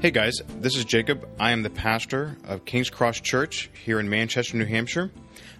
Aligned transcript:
Hey 0.00 0.12
guys, 0.12 0.34
this 0.60 0.76
is 0.76 0.84
Jacob. 0.84 1.28
I 1.40 1.50
am 1.50 1.64
the 1.64 1.70
pastor 1.70 2.36
of 2.44 2.64
King's 2.64 2.88
Cross 2.88 3.20
Church 3.22 3.68
here 3.84 3.98
in 3.98 4.08
Manchester, 4.08 4.56
New 4.56 4.64
Hampshire. 4.64 5.10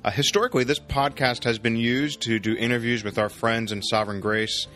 Uh, 0.05 0.13
historically, 0.13 0.63
this 0.63 0.79
podcast 0.79 1.43
has 1.43 1.59
been 1.59 1.75
used 1.75 2.21
to 2.21 2.39
do 2.39 2.55
interviews 2.55 3.03
with 3.03 3.19
our 3.19 3.29
friends 3.29 3.73
in 3.73 3.83
Sovereign 3.83 4.21
Grace 4.21 4.69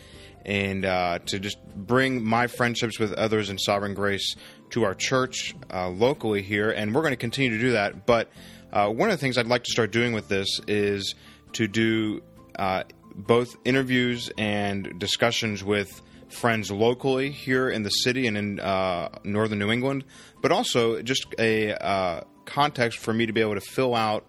and 0.45 0.83
uh, 0.83 1.19
to 1.27 1.39
just 1.39 1.63
bring 1.77 2.21
my 2.21 2.47
friendships 2.47 2.99
with 2.99 3.13
others 3.13 3.49
in 3.49 3.57
Sovereign 3.57 3.93
Grace 3.93 4.35
to 4.71 4.83
our 4.83 4.93
church 4.93 5.55
uh, 5.73 5.87
locally 5.87 6.41
here, 6.41 6.69
and 6.69 6.93
we're 6.93 7.01
going 7.01 7.13
to 7.13 7.15
continue 7.15 7.51
to 7.51 7.59
do 7.59 7.71
that. 7.71 8.05
But 8.05 8.27
uh, 8.73 8.89
one 8.89 9.09
of 9.09 9.17
the 9.17 9.21
things 9.21 9.37
I'd 9.37 9.47
like 9.47 9.63
to 9.63 9.71
start 9.71 9.93
doing 9.93 10.11
with 10.11 10.27
this 10.27 10.59
is 10.67 11.15
to 11.53 11.69
do 11.69 12.21
uh, 12.59 12.83
both 13.15 13.55
interviews 13.63 14.29
and 14.37 14.99
discussions 14.99 15.63
with 15.63 16.01
friends 16.33 16.71
locally 16.71 17.31
here 17.31 17.69
in 17.69 17.83
the 17.83 17.89
city 17.89 18.27
and 18.27 18.37
in 18.37 18.59
uh, 18.59 19.09
northern 19.23 19.59
New 19.59 19.71
England, 19.71 20.03
but 20.41 20.51
also 20.51 21.01
just 21.01 21.25
a 21.39 21.73
uh, 21.73 22.21
context 22.45 22.99
for 22.99 23.13
me 23.13 23.25
to 23.25 23.33
be 23.33 23.41
able 23.41 23.55
to 23.55 23.61
fill 23.61 23.95
out 23.95 24.25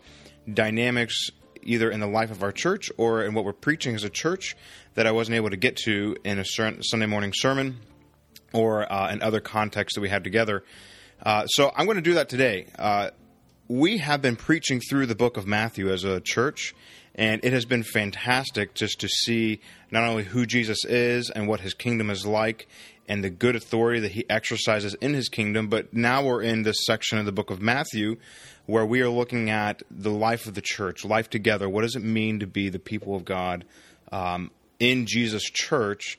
dynamics 0.53 1.31
either 1.63 1.91
in 1.91 2.01
the 2.01 2.07
life 2.07 2.31
of 2.31 2.43
our 2.43 2.53
church 2.53 2.91
or 2.99 3.25
in 3.25 3.35
what 3.35 3.45
we're 3.45 3.53
preaching 3.53 3.95
as 3.95 4.05
a 4.05 4.11
church 4.11 4.57
that 4.95 5.07
I 5.07 5.13
wasn't 5.13 5.37
able 5.37 5.51
to 5.51 5.57
get 5.57 5.77
to 5.85 6.17
in 6.25 6.39
a 6.39 6.45
Sunday 6.45 7.07
morning 7.07 7.33
sermon 7.35 7.79
or 8.53 8.91
uh, 8.91 9.11
in 9.11 9.23
other 9.23 9.41
contexts 9.41 9.97
that 9.97 10.01
we 10.01 10.09
have 10.11 10.23
together. 10.23 10.65
Uh, 11.23 11.47
so 11.47 11.73
I'm 11.75 11.87
going 11.87 11.97
to 11.97 12.03
do 12.03 12.15
that 12.15 12.29
today. 12.29 12.67
Uh, 12.79 13.11
we 13.67 13.99
have 13.99 14.21
been 14.21 14.37
preaching 14.37 14.81
through 14.81 15.07
the 15.07 15.15
book 15.15 15.37
of 15.37 15.47
Matthew 15.47 15.91
as 15.91 16.05
a 16.05 16.21
church, 16.21 16.75
and 17.15 17.45
it 17.45 17.53
has 17.53 17.65
been 17.65 17.83
fantastic 17.83 18.75
just 18.75 19.01
to 19.01 19.09
see 19.09 19.61
not 19.91 20.05
only 20.05 20.25
who 20.25 20.47
Jesus 20.47 20.85
is 20.85 21.31
and 21.31 21.47
what 21.47 21.61
his 21.61 21.75
kingdom 21.75 22.11
is 22.11 22.27
like 22.27 22.67
and 23.07 23.23
the 23.23 23.31
good 23.31 23.55
authority 23.55 24.01
that 24.01 24.13
he 24.13 24.29
exercises 24.29 24.95
in 24.95 25.15
his 25.15 25.29
kingdom, 25.29 25.69
but 25.69 25.93
now 25.95 26.25
we're 26.25 26.43
in 26.43 26.63
this 26.63 26.85
section 26.85 27.19
of 27.19 27.27
the 27.27 27.33
book 27.33 27.51
of 27.51 27.61
Matthew 27.61 28.17
where 28.67 28.87
we 28.87 29.01
are 29.01 29.11
looking 29.11 29.51
at 29.51 29.83
the 29.91 30.11
life 30.11 30.47
of 30.47 30.55
the 30.55 30.63
church, 30.63 31.05
life 31.05 31.29
together. 31.31 31.69
What 31.69 31.83
does 31.83 31.97
it 31.97 32.03
mean 32.03 32.41
to 32.41 32.47
be 32.47 32.69
the 32.69 32.79
people 32.79 33.15
of 33.15 33.25
God 33.25 33.65
um, 34.11 34.51
in 34.81 35.07
Jesus' 35.07 35.45
church 35.45 36.19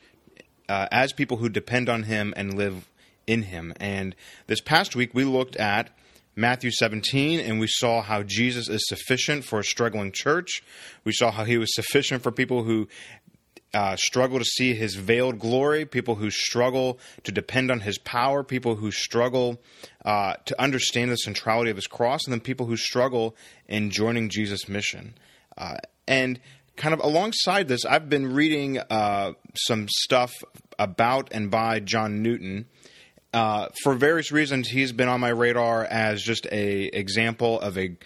uh, 0.69 0.87
as 0.91 1.11
people 1.11 1.37
who 1.37 1.49
depend 1.49 1.89
on 1.89 2.03
him 2.03 2.33
and 2.37 2.53
live 2.53 2.87
in 3.27 3.43
him? 3.43 3.73
And 3.79 4.15
this 4.47 4.61
past 4.61 4.95
week 4.95 5.13
we 5.13 5.23
looked 5.23 5.55
at 5.57 5.89
Matthew 6.35 6.71
17, 6.71 7.39
and 7.39 7.59
we 7.59 7.67
saw 7.67 8.01
how 8.01 8.21
Jesus 8.23 8.67
is 8.67 8.85
sufficient 8.87 9.45
for 9.45 9.59
a 9.59 9.63
struggling 9.63 10.11
church. 10.11 10.61
We 11.05 11.13
saw 11.13 11.31
how 11.31 11.45
he 11.45 11.57
was 11.57 11.73
sufficient 11.73 12.23
for 12.23 12.31
people 12.31 12.63
who 12.63 12.89
uh, 13.73 13.95
struggle 13.97 14.39
to 14.39 14.45
see 14.45 14.73
his 14.73 14.95
veiled 14.95 15.39
glory, 15.39 15.85
people 15.85 16.15
who 16.15 16.29
struggle 16.29 16.97
to 17.23 17.31
depend 17.31 17.69
on 17.69 17.81
his 17.81 17.97
power, 17.97 18.43
people 18.43 18.75
who 18.75 18.91
struggle 18.91 19.61
uh, 20.03 20.35
to 20.45 20.61
understand 20.61 21.11
the 21.11 21.17
centrality 21.17 21.69
of 21.69 21.75
his 21.75 21.87
cross, 21.87 22.25
and 22.25 22.31
then 22.33 22.39
people 22.39 22.65
who 22.65 22.77
struggle 22.77 23.35
in 23.67 23.89
joining 23.89 24.29
Jesus' 24.29 24.69
mission. 24.69 25.13
Uh, 25.57 25.77
and 26.07 26.39
kind 26.75 26.93
of 26.93 26.99
alongside 27.01 27.67
this, 27.67 27.85
I've 27.85 28.09
been 28.09 28.33
reading 28.33 28.79
uh, 28.89 29.33
some 29.55 29.87
stuff 29.89 30.33
about 30.79 31.29
and 31.31 31.51
by 31.51 31.79
John 31.79 32.21
Newton. 32.21 32.67
Uh, 33.35 33.67
for 33.83 33.95
various 33.95 34.31
reasons, 34.31 34.69
he's 34.69 34.93
been 34.93 35.09
on 35.09 35.19
my 35.19 35.27
radar 35.27 35.83
as 35.83 36.23
just 36.23 36.47
a 36.53 36.85
example 36.97 37.59
of 37.59 37.77
a 37.77 37.97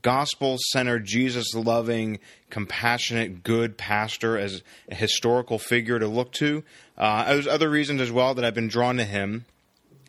gospel 0.00 0.56
centered, 0.70 1.04
Jesus 1.04 1.52
loving, 1.54 2.20
compassionate, 2.48 3.42
good 3.42 3.76
pastor, 3.76 4.38
as 4.38 4.62
a 4.90 4.94
historical 4.94 5.58
figure 5.58 5.98
to 5.98 6.08
look 6.08 6.32
to. 6.32 6.64
Uh, 6.96 7.34
there's 7.34 7.46
other 7.46 7.68
reasons 7.68 8.00
as 8.00 8.10
well 8.10 8.32
that 8.32 8.46
I've 8.46 8.54
been 8.54 8.68
drawn 8.68 8.96
to 8.96 9.04
him. 9.04 9.44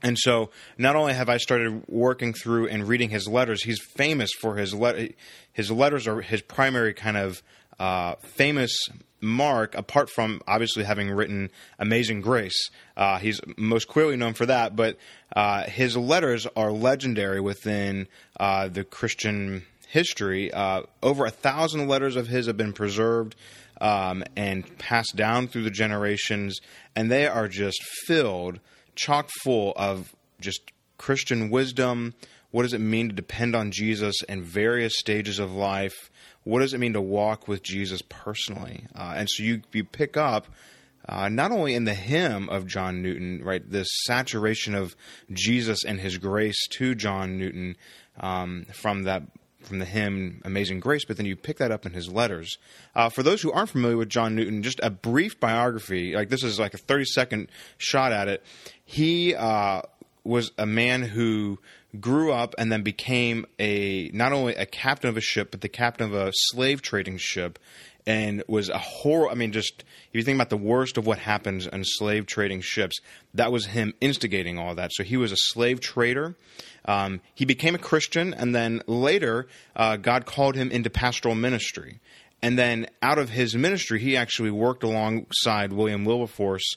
And 0.02 0.18
so, 0.18 0.50
not 0.78 0.96
only 0.96 1.14
have 1.14 1.28
I 1.28 1.40
started 1.40 1.84
working 1.90 2.32
through 2.32 2.70
and 2.70 2.88
reading 2.88 3.10
his 3.10 3.28
letters, 3.28 3.64
he's 3.64 3.82
famous 3.82 4.32
for 4.32 4.56
his 4.56 4.74
le- 4.74 5.10
his 5.52 5.70
letters 5.70 6.08
are 6.08 6.22
his 6.22 6.42
primary 6.42 6.94
kind 6.94 7.18
of 7.18 7.44
uh, 7.80 8.16
famous 8.22 8.88
mark, 9.22 9.76
apart 9.76 10.10
from 10.10 10.42
obviously 10.48 10.84
having 10.84 11.10
written 11.10 11.50
Amazing 11.78 12.22
Grace. 12.22 12.70
Uh, 12.96 13.20
he's 13.20 13.40
most 13.58 13.88
clearly 13.88 14.16
known 14.16 14.34
for 14.34 14.46
that, 14.46 14.76
but 14.76 14.98
uh, 15.36 15.64
his 15.64 15.96
letters 15.98 16.48
are 16.56 16.72
legendary 16.72 17.40
within 17.42 18.08
uh, 18.40 18.68
the 18.68 18.84
Christian 18.84 19.64
history. 19.88 20.52
Uh, 20.52 20.84
over 21.02 21.26
a 21.26 21.32
thousand 21.32 21.88
letters 21.88 22.16
of 22.16 22.28
his 22.28 22.48
have 22.48 22.58
been 22.58 22.74
preserved 22.74 23.36
um, 23.82 24.24
and 24.36 24.78
passed 24.78 25.16
down 25.16 25.48
through 25.48 25.64
the 25.64 25.72
generations, 25.72 26.60
and 26.96 27.10
they 27.12 27.28
are 27.28 27.48
just 27.48 27.82
filled, 28.06 28.60
chock 28.96 29.30
full 29.44 29.74
of 29.76 30.14
just 30.40 30.72
Christian 30.98 31.50
wisdom. 31.50 32.14
What 32.52 32.64
does 32.64 32.74
it 32.74 32.82
mean 32.82 33.10
to 33.10 33.16
depend 33.16 33.56
on 33.56 33.72
Jesus 33.72 34.22
in 34.24 34.42
various 34.42 34.98
stages 34.98 35.40
of 35.40 35.52
life? 35.54 36.10
what 36.44 36.62
does 36.62 36.74
it 36.74 36.80
mean 36.80 36.94
to 36.94 37.02
walk 37.02 37.48
with 37.48 37.62
Jesus 37.62 38.02
personally? 38.10 38.86
Uh, 38.96 39.14
and 39.18 39.30
so 39.30 39.44
you 39.44 39.62
you 39.72 39.84
pick 39.84 40.18
up 40.18 40.48
uh, 41.08 41.30
not 41.30 41.52
only 41.52 41.74
in 41.74 41.86
the 41.86 41.94
hymn 41.94 42.50
of 42.50 42.68
John 42.68 43.02
Newton, 43.02 43.44
right, 43.44 43.68
this 43.70 43.88
saturation 44.06 44.76
of 44.76 44.96
Jesus 45.32 45.84
and 45.84 46.00
His 46.00 46.18
grace 46.18 46.68
to 46.72 46.96
John 46.96 47.38
Newton 47.38 47.76
um, 48.20 48.66
from 48.74 49.04
that 49.04 49.24
from 49.62 49.80
the 49.80 49.86
hymn 49.86 50.42
Amazing 50.46 50.80
Grace, 50.80 51.04
but 51.04 51.18
then 51.18 51.26
you 51.26 51.36
pick 51.36 51.58
that 51.58 51.70
up 51.70 51.86
in 51.86 51.92
his 51.92 52.10
letters. 52.10 52.58
Uh, 52.96 53.10
for 53.10 53.24
those 53.24 53.42
who 53.42 53.52
aren't 53.52 53.70
familiar 53.70 53.98
with 53.98 54.08
John 54.08 54.34
Newton, 54.34 54.64
just 54.64 54.80
a 54.82 54.90
brief 54.90 55.38
biography, 55.38 56.16
like 56.16 56.30
this 56.30 56.46
is 56.46 56.58
like 56.58 56.74
a 56.74 56.78
30 56.78 57.04
second 57.04 57.52
shot 57.78 58.14
at 58.14 58.30
it. 58.30 58.42
He 58.86 59.36
uh, 59.36 59.82
was 60.24 60.54
a 60.58 60.66
man 60.66 61.02
who 61.02 61.60
grew 62.00 62.32
up 62.32 62.54
and 62.58 62.72
then 62.72 62.84
became 62.84 63.46
a 63.58 64.10
not 64.14 64.32
only 64.32 64.54
a 64.56 64.66
captain 64.66 65.10
of 65.10 65.18
a 65.18 65.22
ship 65.22 65.50
but 65.52 65.62
the 65.62 65.70
captain 65.70 66.06
of 66.06 66.14
a 66.14 66.32
slave 66.34 66.82
trading 66.82 67.18
ship 67.18 67.58
and 68.06 68.44
was 68.48 68.70
a 68.70 68.78
horror 68.78 69.30
i 69.30 69.34
mean 69.34 69.52
just 69.52 69.84
if 70.10 70.14
you 70.14 70.24
think 70.24 70.36
about 70.36 70.50
the 70.50 70.58
worst 70.58 70.98
of 70.98 71.08
what 71.08 71.18
happens 71.18 71.68
on 71.68 71.84
slave 71.84 72.28
trading 72.28 72.62
ships 72.62 73.00
that 73.34 73.52
was 73.52 73.68
him 73.68 73.94
instigating 74.02 74.58
all 74.58 74.76
that. 74.76 74.92
So 74.94 75.04
he 75.04 75.18
was 75.18 75.32
a 75.32 75.38
slave 75.38 75.80
trader. 75.80 76.36
Um, 76.86 77.22
he 77.36 77.46
became 77.46 77.76
a 77.76 77.80
christian 77.80 78.34
and 78.34 78.56
then 78.56 78.82
later 78.88 79.48
uh, 79.76 79.98
god 79.98 80.26
called 80.26 80.56
him 80.56 80.72
into 80.72 80.90
pastoral 80.90 81.36
ministry. 81.36 82.00
And 82.42 82.58
then 82.58 82.88
out 83.02 83.20
of 83.20 83.30
his 83.30 83.56
ministry 83.56 84.00
he 84.00 84.16
actually 84.16 84.52
worked 84.52 84.84
alongside 84.84 85.74
william 85.74 86.06
wilberforce 86.06 86.76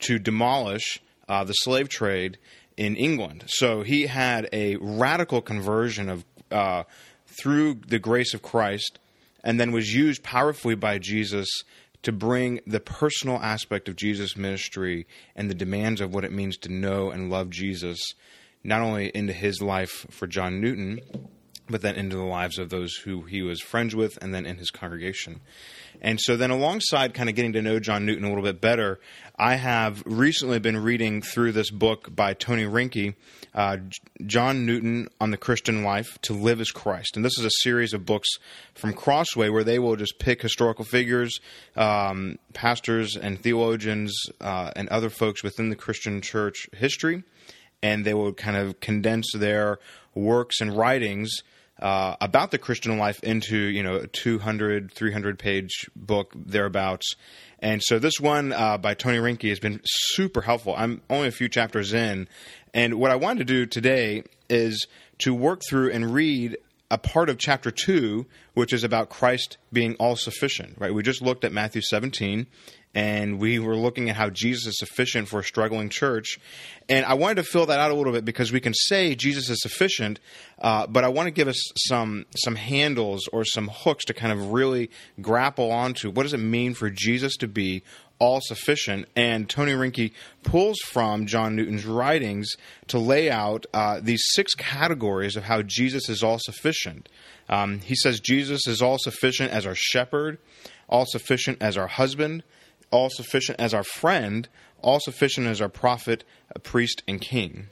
to 0.00 0.18
demolish 0.18 1.00
uh, 1.28 1.44
the 1.44 1.52
slave 1.52 1.88
trade 1.88 2.38
in 2.82 2.96
England. 2.96 3.44
So 3.46 3.82
he 3.82 4.06
had 4.06 4.48
a 4.52 4.76
radical 4.76 5.40
conversion 5.40 6.08
of 6.08 6.24
uh, 6.50 6.82
through 7.26 7.74
the 7.86 8.00
grace 8.00 8.34
of 8.34 8.42
Christ, 8.42 8.98
and 9.44 9.58
then 9.58 9.70
was 9.70 9.94
used 9.94 10.22
powerfully 10.22 10.74
by 10.74 10.98
Jesus 10.98 11.48
to 12.02 12.12
bring 12.12 12.60
the 12.66 12.80
personal 12.80 13.36
aspect 13.36 13.88
of 13.88 13.96
Jesus' 13.96 14.36
ministry 14.36 15.06
and 15.36 15.48
the 15.48 15.54
demands 15.54 16.00
of 16.00 16.12
what 16.12 16.24
it 16.24 16.32
means 16.32 16.56
to 16.58 16.72
know 16.72 17.10
and 17.10 17.30
love 17.30 17.50
Jesus, 17.50 18.14
not 18.64 18.82
only 18.82 19.10
into 19.14 19.32
his 19.32 19.62
life 19.62 20.04
for 20.10 20.26
John 20.26 20.60
Newton, 20.60 21.00
but 21.68 21.82
then 21.82 21.96
into 21.96 22.16
the 22.16 22.22
lives 22.22 22.58
of 22.58 22.70
those 22.70 22.94
who 22.96 23.22
he 23.22 23.42
was 23.42 23.60
friends 23.60 23.94
with 23.94 24.18
and 24.20 24.34
then 24.34 24.46
in 24.46 24.56
his 24.56 24.70
congregation. 24.70 25.40
And 26.00 26.20
so 26.20 26.36
then 26.36 26.50
alongside 26.50 27.14
kind 27.14 27.28
of 27.28 27.36
getting 27.36 27.52
to 27.52 27.62
know 27.62 27.78
John 27.78 28.04
Newton 28.04 28.24
a 28.24 28.28
little 28.28 28.42
bit 28.42 28.60
better, 28.60 28.98
I 29.38 29.54
have 29.54 30.02
recently 30.04 30.58
been 30.58 30.82
reading 30.82 31.22
through 31.22 31.52
this 31.52 31.70
book 31.70 32.14
by 32.14 32.34
Tony 32.34 32.64
Reinke, 32.64 33.14
uh, 33.54 33.76
John 34.26 34.66
Newton 34.66 35.08
on 35.20 35.30
the 35.30 35.36
Christian 35.36 35.84
Life 35.84 36.18
to 36.22 36.32
Live 36.32 36.60
as 36.60 36.72
Christ. 36.72 37.16
And 37.16 37.24
this 37.24 37.38
is 37.38 37.44
a 37.44 37.50
series 37.62 37.92
of 37.92 38.04
books 38.04 38.28
from 38.74 38.94
Crossway 38.94 39.48
where 39.48 39.64
they 39.64 39.78
will 39.78 39.94
just 39.94 40.18
pick 40.18 40.42
historical 40.42 40.84
figures, 40.84 41.40
um, 41.76 42.38
pastors 42.52 43.16
and 43.16 43.40
theologians, 43.40 44.12
uh, 44.40 44.72
and 44.74 44.88
other 44.88 45.10
folks 45.10 45.44
within 45.44 45.70
the 45.70 45.76
Christian 45.76 46.20
church 46.20 46.68
history, 46.72 47.22
and 47.80 48.04
they 48.04 48.14
will 48.14 48.32
kind 48.32 48.56
of 48.56 48.80
condense 48.80 49.32
their 49.32 49.78
works 50.14 50.60
and 50.60 50.76
writings 50.76 51.42
uh, 51.80 52.16
about 52.20 52.50
the 52.50 52.58
Christian 52.58 52.96
life 52.98 53.22
into 53.22 53.56
you 53.56 53.82
know 53.82 53.96
a 53.96 54.06
200 54.06 54.92
300 54.92 55.38
page 55.38 55.90
book 55.96 56.32
thereabouts. 56.34 57.16
And 57.58 57.82
so 57.82 57.98
this 57.98 58.20
one 58.20 58.52
uh, 58.52 58.78
by 58.78 58.94
Tony 58.94 59.18
Reinke 59.18 59.48
has 59.48 59.60
been 59.60 59.80
super 59.84 60.40
helpful. 60.40 60.74
I'm 60.76 61.00
only 61.08 61.28
a 61.28 61.32
few 61.32 61.48
chapters 61.48 61.92
in. 61.92 62.28
And 62.74 62.94
what 62.94 63.10
I 63.10 63.16
wanted 63.16 63.38
to 63.38 63.44
do 63.44 63.66
today 63.66 64.24
is 64.48 64.86
to 65.18 65.32
work 65.32 65.62
through 65.68 65.92
and 65.92 66.12
read 66.12 66.56
a 66.90 66.98
part 66.98 67.30
of 67.30 67.38
chapter 67.38 67.70
2 67.70 68.26
which 68.54 68.72
is 68.72 68.84
about 68.84 69.08
Christ 69.08 69.56
being 69.72 69.94
all 69.94 70.14
sufficient 70.14 70.74
right? 70.78 70.92
We 70.92 71.02
just 71.02 71.22
looked 71.22 71.44
at 71.44 71.52
Matthew 71.52 71.82
17 71.82 72.46
and 72.94 73.38
we 73.38 73.58
were 73.58 73.76
looking 73.76 74.10
at 74.10 74.16
how 74.16 74.28
Jesus 74.28 74.66
is 74.66 74.78
sufficient 74.78 75.28
for 75.28 75.40
a 75.40 75.44
struggling 75.44 75.88
church. 75.88 76.38
And 76.88 77.06
I 77.06 77.14
wanted 77.14 77.36
to 77.36 77.44
fill 77.44 77.66
that 77.66 77.80
out 77.80 77.90
a 77.90 77.94
little 77.94 78.12
bit 78.12 78.24
because 78.24 78.52
we 78.52 78.60
can 78.60 78.74
say 78.74 79.14
Jesus 79.14 79.48
is 79.48 79.62
sufficient, 79.62 80.20
uh, 80.60 80.86
but 80.86 81.04
I 81.04 81.08
want 81.08 81.26
to 81.26 81.30
give 81.30 81.48
us 81.48 81.60
some 81.88 82.26
some 82.36 82.56
handles 82.56 83.28
or 83.32 83.44
some 83.44 83.68
hooks 83.72 84.04
to 84.06 84.14
kind 84.14 84.32
of 84.32 84.52
really 84.52 84.90
grapple 85.20 85.70
onto 85.70 86.10
what 86.10 86.24
does 86.24 86.34
it 86.34 86.38
mean 86.38 86.74
for 86.74 86.90
Jesus 86.90 87.36
to 87.38 87.48
be 87.48 87.82
all 88.18 88.40
sufficient. 88.40 89.08
And 89.16 89.48
Tony 89.48 89.72
Reinke 89.72 90.12
pulls 90.44 90.78
from 90.86 91.26
John 91.26 91.56
Newton's 91.56 91.84
writings 91.84 92.48
to 92.86 92.98
lay 92.98 93.28
out 93.28 93.66
uh, 93.74 94.00
these 94.00 94.22
six 94.34 94.54
categories 94.54 95.34
of 95.34 95.44
how 95.44 95.62
Jesus 95.62 96.08
is 96.08 96.22
all 96.22 96.38
sufficient. 96.40 97.08
Um, 97.48 97.80
he 97.80 97.96
says 97.96 98.20
Jesus 98.20 98.68
is 98.68 98.80
all 98.80 98.98
sufficient 99.00 99.50
as 99.50 99.66
our 99.66 99.74
shepherd, 99.74 100.38
all 100.88 101.04
sufficient 101.04 101.58
as 101.60 101.76
our 101.76 101.88
husband, 101.88 102.44
all 102.92 103.10
sufficient 103.10 103.58
as 103.58 103.74
our 103.74 103.82
friend, 103.82 104.48
all 104.80 105.00
sufficient 105.00 105.48
as 105.48 105.60
our 105.60 105.68
prophet, 105.68 106.22
priest, 106.62 107.02
and 107.08 107.20
king. 107.20 107.66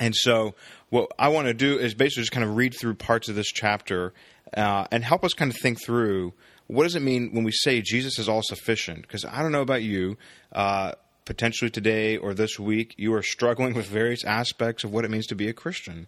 And 0.00 0.14
so, 0.16 0.54
what 0.88 1.12
I 1.18 1.28
want 1.28 1.46
to 1.46 1.54
do 1.54 1.78
is 1.78 1.94
basically 1.94 2.22
just 2.22 2.32
kind 2.32 2.44
of 2.44 2.56
read 2.56 2.74
through 2.74 2.94
parts 2.94 3.28
of 3.28 3.36
this 3.36 3.48
chapter 3.48 4.12
uh, 4.56 4.86
and 4.90 5.04
help 5.04 5.22
us 5.24 5.34
kind 5.34 5.52
of 5.52 5.56
think 5.58 5.80
through 5.80 6.32
what 6.66 6.84
does 6.84 6.94
it 6.94 7.02
mean 7.02 7.30
when 7.32 7.44
we 7.44 7.52
say 7.52 7.82
Jesus 7.82 8.18
is 8.18 8.28
all 8.28 8.42
sufficient? 8.42 9.02
Because 9.02 9.24
I 9.24 9.42
don't 9.42 9.52
know 9.52 9.60
about 9.60 9.82
you, 9.82 10.16
uh, 10.52 10.92
potentially 11.24 11.70
today 11.70 12.16
or 12.16 12.32
this 12.32 12.58
week, 12.58 12.94
you 12.96 13.12
are 13.14 13.22
struggling 13.22 13.74
with 13.74 13.86
various 13.86 14.24
aspects 14.24 14.84
of 14.84 14.92
what 14.92 15.04
it 15.04 15.10
means 15.10 15.26
to 15.28 15.34
be 15.34 15.48
a 15.48 15.52
Christian, 15.52 16.06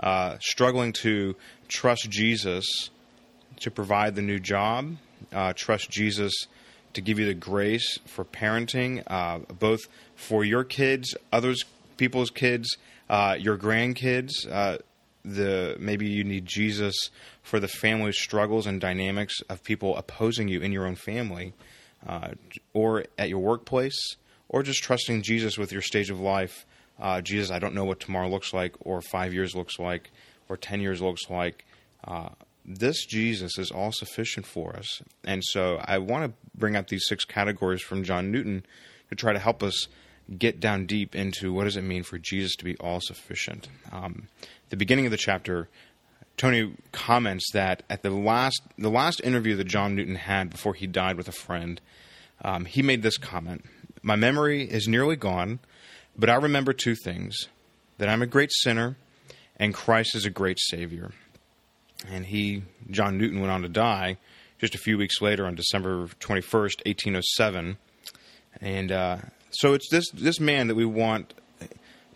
uh, 0.00 0.36
struggling 0.40 0.92
to 0.94 1.36
trust 1.68 2.08
Jesus 2.10 2.90
to 3.60 3.70
provide 3.70 4.14
the 4.14 4.22
new 4.22 4.38
job, 4.38 4.96
uh, 5.32 5.52
trust 5.54 5.90
Jesus 5.90 6.32
to 6.94 7.00
give 7.00 7.18
you 7.18 7.26
the 7.26 7.34
grace 7.34 7.98
for 8.06 8.24
parenting, 8.24 9.02
uh, 9.06 9.40
both 9.58 9.80
for 10.16 10.44
your 10.44 10.64
kids, 10.64 11.14
others 11.32 11.64
people's 11.96 12.30
kids, 12.30 12.76
uh, 13.08 13.36
your 13.38 13.56
grandkids. 13.56 14.30
Uh, 14.50 14.78
the 15.24 15.76
maybe 15.78 16.06
you 16.06 16.22
need 16.22 16.44
Jesus 16.44 16.94
for 17.42 17.58
the 17.58 17.68
family 17.68 18.12
struggles 18.12 18.66
and 18.66 18.80
dynamics 18.80 19.40
of 19.48 19.64
people 19.64 19.96
opposing 19.96 20.48
you 20.48 20.60
in 20.60 20.70
your 20.70 20.86
own 20.86 20.96
family, 20.96 21.54
uh, 22.06 22.28
or 22.74 23.04
at 23.18 23.28
your 23.28 23.38
workplace, 23.38 24.16
or 24.48 24.62
just 24.62 24.82
trusting 24.82 25.22
Jesus 25.22 25.56
with 25.56 25.72
your 25.72 25.80
stage 25.80 26.10
of 26.10 26.20
life. 26.20 26.66
Uh, 27.00 27.20
Jesus, 27.20 27.50
I 27.50 27.58
don't 27.58 27.74
know 27.74 27.84
what 27.84 28.00
tomorrow 28.00 28.28
looks 28.28 28.52
like, 28.52 28.74
or 28.80 29.00
five 29.00 29.32
years 29.32 29.54
looks 29.54 29.78
like, 29.78 30.10
or 30.48 30.56
ten 30.56 30.80
years 30.80 31.00
looks 31.00 31.30
like. 31.30 31.64
This 32.64 33.04
Jesus 33.04 33.58
is 33.58 33.70
all 33.70 33.92
sufficient 33.92 34.46
for 34.46 34.74
us. 34.74 35.02
And 35.24 35.44
so 35.44 35.80
I 35.84 35.98
want 35.98 36.24
to 36.24 36.58
bring 36.58 36.76
up 36.76 36.88
these 36.88 37.06
six 37.06 37.24
categories 37.24 37.82
from 37.82 38.04
John 38.04 38.30
Newton 38.30 38.64
to 39.10 39.14
try 39.14 39.32
to 39.32 39.38
help 39.38 39.62
us 39.62 39.86
get 40.38 40.60
down 40.60 40.86
deep 40.86 41.14
into 41.14 41.52
what 41.52 41.64
does 41.64 41.76
it 41.76 41.82
mean 41.82 42.02
for 42.02 42.18
Jesus 42.18 42.56
to 42.56 42.64
be 42.64 42.76
all 42.78 43.00
sufficient. 43.00 43.68
Um, 43.92 44.28
the 44.70 44.76
beginning 44.76 45.04
of 45.04 45.10
the 45.10 45.18
chapter, 45.18 45.68
Tony 46.36 46.74
comments 46.92 47.50
that 47.52 47.82
at 47.90 48.02
the 48.02 48.10
last 48.10 48.62
the 48.78 48.90
last 48.90 49.20
interview 49.22 49.56
that 49.56 49.64
John 49.64 49.94
Newton 49.94 50.16
had 50.16 50.50
before 50.50 50.74
he 50.74 50.86
died 50.86 51.16
with 51.16 51.28
a 51.28 51.32
friend, 51.32 51.80
um, 52.42 52.64
he 52.64 52.82
made 52.82 53.02
this 53.02 53.18
comment: 53.18 53.64
"My 54.02 54.16
memory 54.16 54.62
is 54.62 54.88
nearly 54.88 55.16
gone, 55.16 55.60
but 56.16 56.30
I 56.30 56.34
remember 56.36 56.72
two 56.72 56.94
things: 56.94 57.48
that 57.98 58.08
I'm 58.08 58.22
a 58.22 58.26
great 58.26 58.52
sinner, 58.52 58.96
and 59.56 59.74
Christ 59.74 60.14
is 60.14 60.24
a 60.24 60.30
great 60.30 60.58
Savior." 60.58 61.12
And 62.10 62.26
he, 62.26 62.62
John 62.90 63.18
Newton, 63.18 63.40
went 63.40 63.52
on 63.52 63.62
to 63.62 63.68
die 63.68 64.18
just 64.58 64.74
a 64.74 64.78
few 64.78 64.96
weeks 64.96 65.20
later 65.20 65.46
on 65.46 65.54
December 65.54 66.06
21st, 66.20 66.86
1807. 66.86 67.76
And 68.60 68.92
uh, 68.92 69.18
so 69.50 69.74
it's 69.74 69.88
this 69.90 70.10
this 70.10 70.40
man 70.40 70.68
that 70.68 70.74
we 70.74 70.84
want 70.84 71.34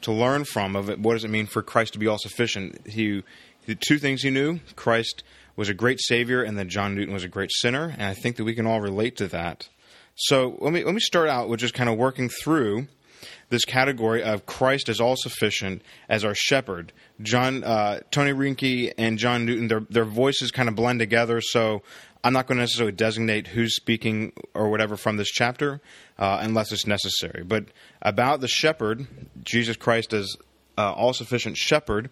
to 0.02 0.12
learn 0.12 0.44
from 0.44 0.76
of 0.76 0.88
it. 0.88 0.98
What 0.98 1.14
does 1.14 1.24
it 1.24 1.30
mean 1.30 1.46
for 1.46 1.62
Christ 1.62 1.94
to 1.94 1.98
be 1.98 2.06
all 2.06 2.18
sufficient? 2.18 2.86
He, 2.86 3.22
the 3.66 3.74
two 3.74 3.98
things 3.98 4.22
he 4.22 4.30
knew: 4.30 4.60
Christ 4.76 5.24
was 5.56 5.68
a 5.68 5.74
great 5.74 5.98
Savior, 6.00 6.42
and 6.42 6.56
that 6.58 6.68
John 6.68 6.94
Newton 6.94 7.12
was 7.12 7.24
a 7.24 7.28
great 7.28 7.50
sinner. 7.52 7.94
And 7.98 8.04
I 8.04 8.14
think 8.14 8.36
that 8.36 8.44
we 8.44 8.54
can 8.54 8.66
all 8.66 8.80
relate 8.80 9.16
to 9.16 9.28
that. 9.28 9.68
So 10.14 10.56
let 10.60 10.72
me 10.72 10.84
let 10.84 10.94
me 10.94 11.00
start 11.00 11.28
out 11.28 11.48
with 11.48 11.60
just 11.60 11.74
kind 11.74 11.88
of 11.88 11.96
working 11.96 12.28
through 12.28 12.88
this 13.50 13.64
category 13.64 14.22
of 14.22 14.46
Christ 14.46 14.88
as 14.88 15.00
all 15.00 15.16
sufficient 15.16 15.82
as 16.08 16.24
our 16.24 16.34
shepherd. 16.34 16.92
John, 17.22 17.64
uh, 17.64 18.00
Tony 18.10 18.32
Reinke 18.32 18.92
and 18.98 19.18
John 19.18 19.44
Newton, 19.44 19.68
their 19.68 19.80
their 19.80 20.04
voices 20.04 20.50
kind 20.50 20.68
of 20.68 20.74
blend 20.74 20.98
together. 20.98 21.40
So 21.40 21.82
I'm 22.22 22.32
not 22.32 22.46
going 22.46 22.56
to 22.56 22.62
necessarily 22.62 22.92
designate 22.92 23.48
who's 23.48 23.76
speaking 23.76 24.32
or 24.54 24.70
whatever 24.70 24.96
from 24.96 25.16
this 25.16 25.28
chapter 25.28 25.80
uh, 26.18 26.38
unless 26.40 26.72
it's 26.72 26.86
necessary. 26.86 27.44
But 27.44 27.66
about 28.02 28.40
the 28.40 28.48
shepherd, 28.48 29.06
Jesus 29.42 29.76
Christ 29.76 30.12
as 30.12 30.36
uh, 30.76 30.92
all 30.92 31.12
sufficient 31.12 31.56
shepherd, 31.56 32.10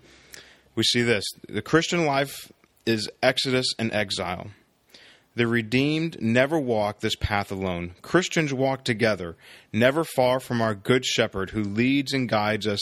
we 0.74 0.82
see 0.82 1.02
this: 1.02 1.24
the 1.48 1.62
Christian 1.62 2.06
life 2.06 2.52
is 2.84 3.10
exodus 3.22 3.74
and 3.78 3.92
exile. 3.92 4.48
The 5.36 5.46
redeemed 5.46 6.16
never 6.22 6.58
walk 6.58 7.00
this 7.00 7.14
path 7.14 7.52
alone. 7.52 7.92
Christians 8.00 8.54
walk 8.54 8.84
together, 8.84 9.36
never 9.70 10.02
far 10.02 10.40
from 10.40 10.62
our 10.62 10.74
good 10.74 11.04
shepherd 11.04 11.50
who 11.50 11.62
leads 11.62 12.14
and 12.14 12.26
guides 12.26 12.66
us 12.66 12.80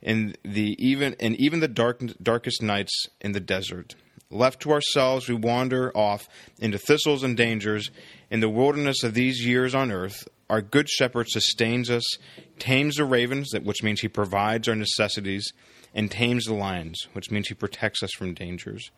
in 0.00 0.34
the 0.42 0.74
even 0.78 1.12
in 1.20 1.34
even 1.36 1.60
the 1.60 1.68
dark, 1.68 2.00
darkest 2.22 2.62
nights 2.62 3.06
in 3.20 3.32
the 3.32 3.40
desert. 3.40 3.96
Left 4.30 4.60
to 4.60 4.70
ourselves, 4.72 5.28
we 5.28 5.34
wander 5.34 5.94
off 5.94 6.26
into 6.58 6.78
thistles 6.78 7.22
and 7.22 7.36
dangers. 7.36 7.90
In 8.30 8.40
the 8.40 8.48
wilderness 8.48 9.02
of 9.02 9.12
these 9.12 9.44
years 9.44 9.74
on 9.74 9.92
earth, 9.92 10.26
our 10.48 10.62
good 10.62 10.88
shepherd 10.88 11.28
sustains 11.28 11.90
us, 11.90 12.16
tames 12.58 12.96
the 12.96 13.04
ravens, 13.04 13.52
which 13.62 13.82
means 13.82 14.00
he 14.00 14.08
provides 14.08 14.68
our 14.68 14.74
necessities, 14.74 15.52
and 15.94 16.10
tames 16.10 16.46
the 16.46 16.54
lions, 16.54 17.08
which 17.12 17.30
means 17.30 17.48
he 17.48 17.54
protects 17.54 18.02
us 18.02 18.10
from 18.16 18.32
dangers 18.32 18.90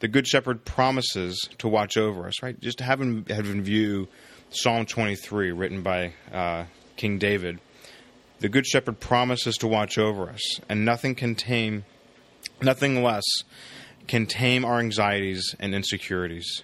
the 0.00 0.08
Good 0.08 0.26
Shepherd 0.26 0.64
promises 0.64 1.48
to 1.58 1.68
watch 1.68 1.96
over 1.96 2.26
us, 2.26 2.42
right? 2.42 2.58
Just 2.60 2.80
have 2.80 3.00
in, 3.00 3.24
have 3.28 3.48
in 3.48 3.62
view 3.62 4.08
Psalm 4.50 4.86
23, 4.86 5.52
written 5.52 5.82
by 5.82 6.12
uh, 6.32 6.64
King 6.96 7.18
David. 7.18 7.58
The 8.40 8.48
Good 8.48 8.66
Shepherd 8.66 9.00
promises 9.00 9.56
to 9.58 9.66
watch 9.66 9.96
over 9.96 10.28
us, 10.28 10.60
and 10.68 10.84
nothing 10.84 11.14
can 11.14 11.34
tame, 11.34 11.84
nothing 12.60 13.02
less 13.02 13.24
can 14.06 14.26
tame 14.26 14.64
our 14.64 14.78
anxieties 14.78 15.54
and 15.58 15.74
insecurities. 15.74 16.62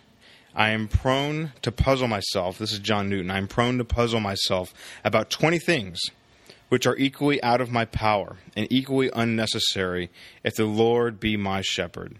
I 0.54 0.70
am 0.70 0.86
prone 0.86 1.52
to 1.62 1.72
puzzle 1.72 2.08
myself. 2.08 2.58
This 2.58 2.72
is 2.72 2.78
John 2.78 3.08
Newton. 3.08 3.30
I 3.30 3.38
am 3.38 3.48
prone 3.48 3.78
to 3.78 3.84
puzzle 3.84 4.20
myself 4.20 4.74
about 5.02 5.30
20 5.30 5.58
things 5.58 5.98
which 6.68 6.86
are 6.86 6.96
equally 6.96 7.42
out 7.42 7.60
of 7.60 7.70
my 7.70 7.84
power 7.84 8.36
and 8.56 8.66
equally 8.70 9.10
unnecessary 9.14 10.10
if 10.44 10.54
the 10.54 10.64
Lord 10.64 11.20
be 11.20 11.36
my 11.36 11.62
shepherd. 11.62 12.16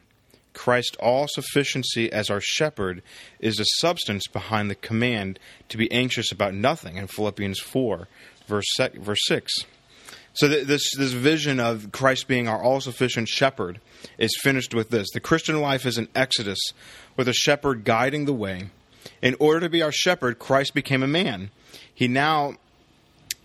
Christ's 0.55 0.97
all 0.99 1.27
sufficiency 1.29 2.13
as 2.13 2.31
our 2.31 2.41
shepherd 2.41 3.03
is 3.41 3.57
the 3.57 3.65
substance 3.65 4.27
behind 4.27 4.71
the 4.71 4.75
command 4.75 5.39
to 5.69 5.77
be 5.77 5.91
anxious 5.91 6.31
about 6.33 6.55
nothing 6.55 6.97
in 6.97 7.07
Philippians 7.07 7.59
4, 7.61 8.09
verse, 8.47 8.77
verse 8.95 9.27
6. 9.27 9.53
So 10.35 10.49
this 10.49 10.95
this 10.97 11.13
vision 11.13 11.61
of 11.61 11.93
Christ 11.93 12.27
being 12.27 12.49
our 12.49 12.63
all 12.63 12.81
sufficient 12.81 13.29
shepherd 13.29 13.81
is 14.17 14.35
finished 14.43 14.75
with 14.75 14.89
this. 14.89 15.11
The 15.13 15.21
Christian 15.21 15.61
life 15.61 15.85
is 15.85 15.99
an 15.99 16.09
exodus 16.15 16.59
with 17.17 17.29
a 17.29 17.35
shepherd 17.35 17.85
guiding 17.85 18.25
the 18.25 18.33
way. 18.33 18.71
In 19.21 19.37
order 19.39 19.61
to 19.61 19.69
be 19.69 19.83
our 19.83 19.93
shepherd, 19.93 20.39
Christ 20.39 20.73
became 20.73 21.03
a 21.03 21.09
man. 21.09 21.51
He 21.93 22.09
now 22.09 22.55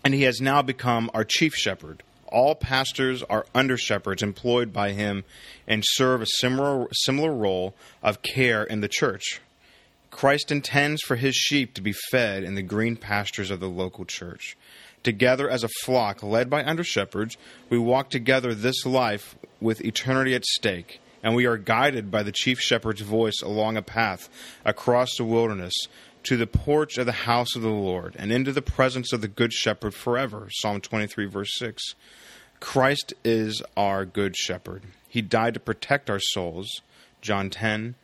and 0.02 0.14
he 0.14 0.22
has 0.22 0.40
now 0.40 0.62
become 0.62 1.10
our 1.12 1.24
chief 1.24 1.54
shepherd 1.54 2.02
all 2.30 2.54
pastors 2.54 3.22
are 3.24 3.46
under 3.54 3.76
shepherds 3.76 4.22
employed 4.22 4.72
by 4.72 4.92
him 4.92 5.24
and 5.66 5.82
serve 5.84 6.22
a 6.22 6.26
similar, 6.38 6.88
similar 6.92 7.32
role 7.32 7.74
of 8.02 8.22
care 8.22 8.64
in 8.64 8.80
the 8.80 8.88
church. 8.88 9.40
Christ 10.10 10.50
intends 10.50 11.02
for 11.02 11.16
his 11.16 11.34
sheep 11.34 11.74
to 11.74 11.82
be 11.82 11.94
fed 12.10 12.42
in 12.42 12.54
the 12.54 12.62
green 12.62 12.96
pastures 12.96 13.50
of 13.50 13.60
the 13.60 13.68
local 13.68 14.04
church. 14.04 14.56
Together 15.02 15.48
as 15.48 15.62
a 15.62 15.68
flock 15.84 16.22
led 16.22 16.50
by 16.50 16.64
under 16.64 16.82
shepherds, 16.82 17.36
we 17.70 17.78
walk 17.78 18.10
together 18.10 18.54
this 18.54 18.84
life 18.84 19.36
with 19.60 19.84
eternity 19.84 20.34
at 20.34 20.44
stake, 20.44 21.00
and 21.22 21.34
we 21.34 21.46
are 21.46 21.56
guided 21.56 22.10
by 22.10 22.22
the 22.22 22.32
chief 22.32 22.58
shepherd's 22.60 23.00
voice 23.00 23.40
along 23.42 23.76
a 23.76 23.82
path 23.82 24.28
across 24.64 25.16
the 25.16 25.24
wilderness 25.24 25.74
to 26.24 26.36
the 26.36 26.46
porch 26.46 26.98
of 26.98 27.06
the 27.06 27.12
house 27.12 27.54
of 27.56 27.62
the 27.62 27.68
Lord 27.68 28.14
and 28.18 28.32
into 28.32 28.52
the 28.52 28.62
presence 28.62 29.12
of 29.12 29.20
the 29.20 29.28
good 29.28 29.52
shepherd 29.52 29.94
forever. 29.94 30.48
Psalm 30.50 30.80
23, 30.80 31.26
verse 31.26 31.56
6. 31.58 31.82
Christ 32.60 33.14
is 33.24 33.62
our 33.76 34.04
good 34.04 34.36
shepherd. 34.36 34.82
He 35.08 35.22
died 35.22 35.54
to 35.54 35.60
protect 35.60 36.10
our 36.10 36.20
souls. 36.20 36.68
John 37.20 37.50
10. 37.50 37.94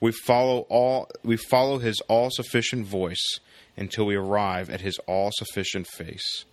We 0.00 0.12
follow 0.12 0.66
all 0.68 1.08
we 1.22 1.36
follow 1.36 1.78
his 1.78 2.00
all-sufficient 2.08 2.86
voice 2.86 3.40
until 3.76 4.06
we 4.06 4.16
arrive 4.16 4.68
at 4.70 4.80
his 4.80 4.98
all-sufficient 5.06 5.86
face. 5.86 6.44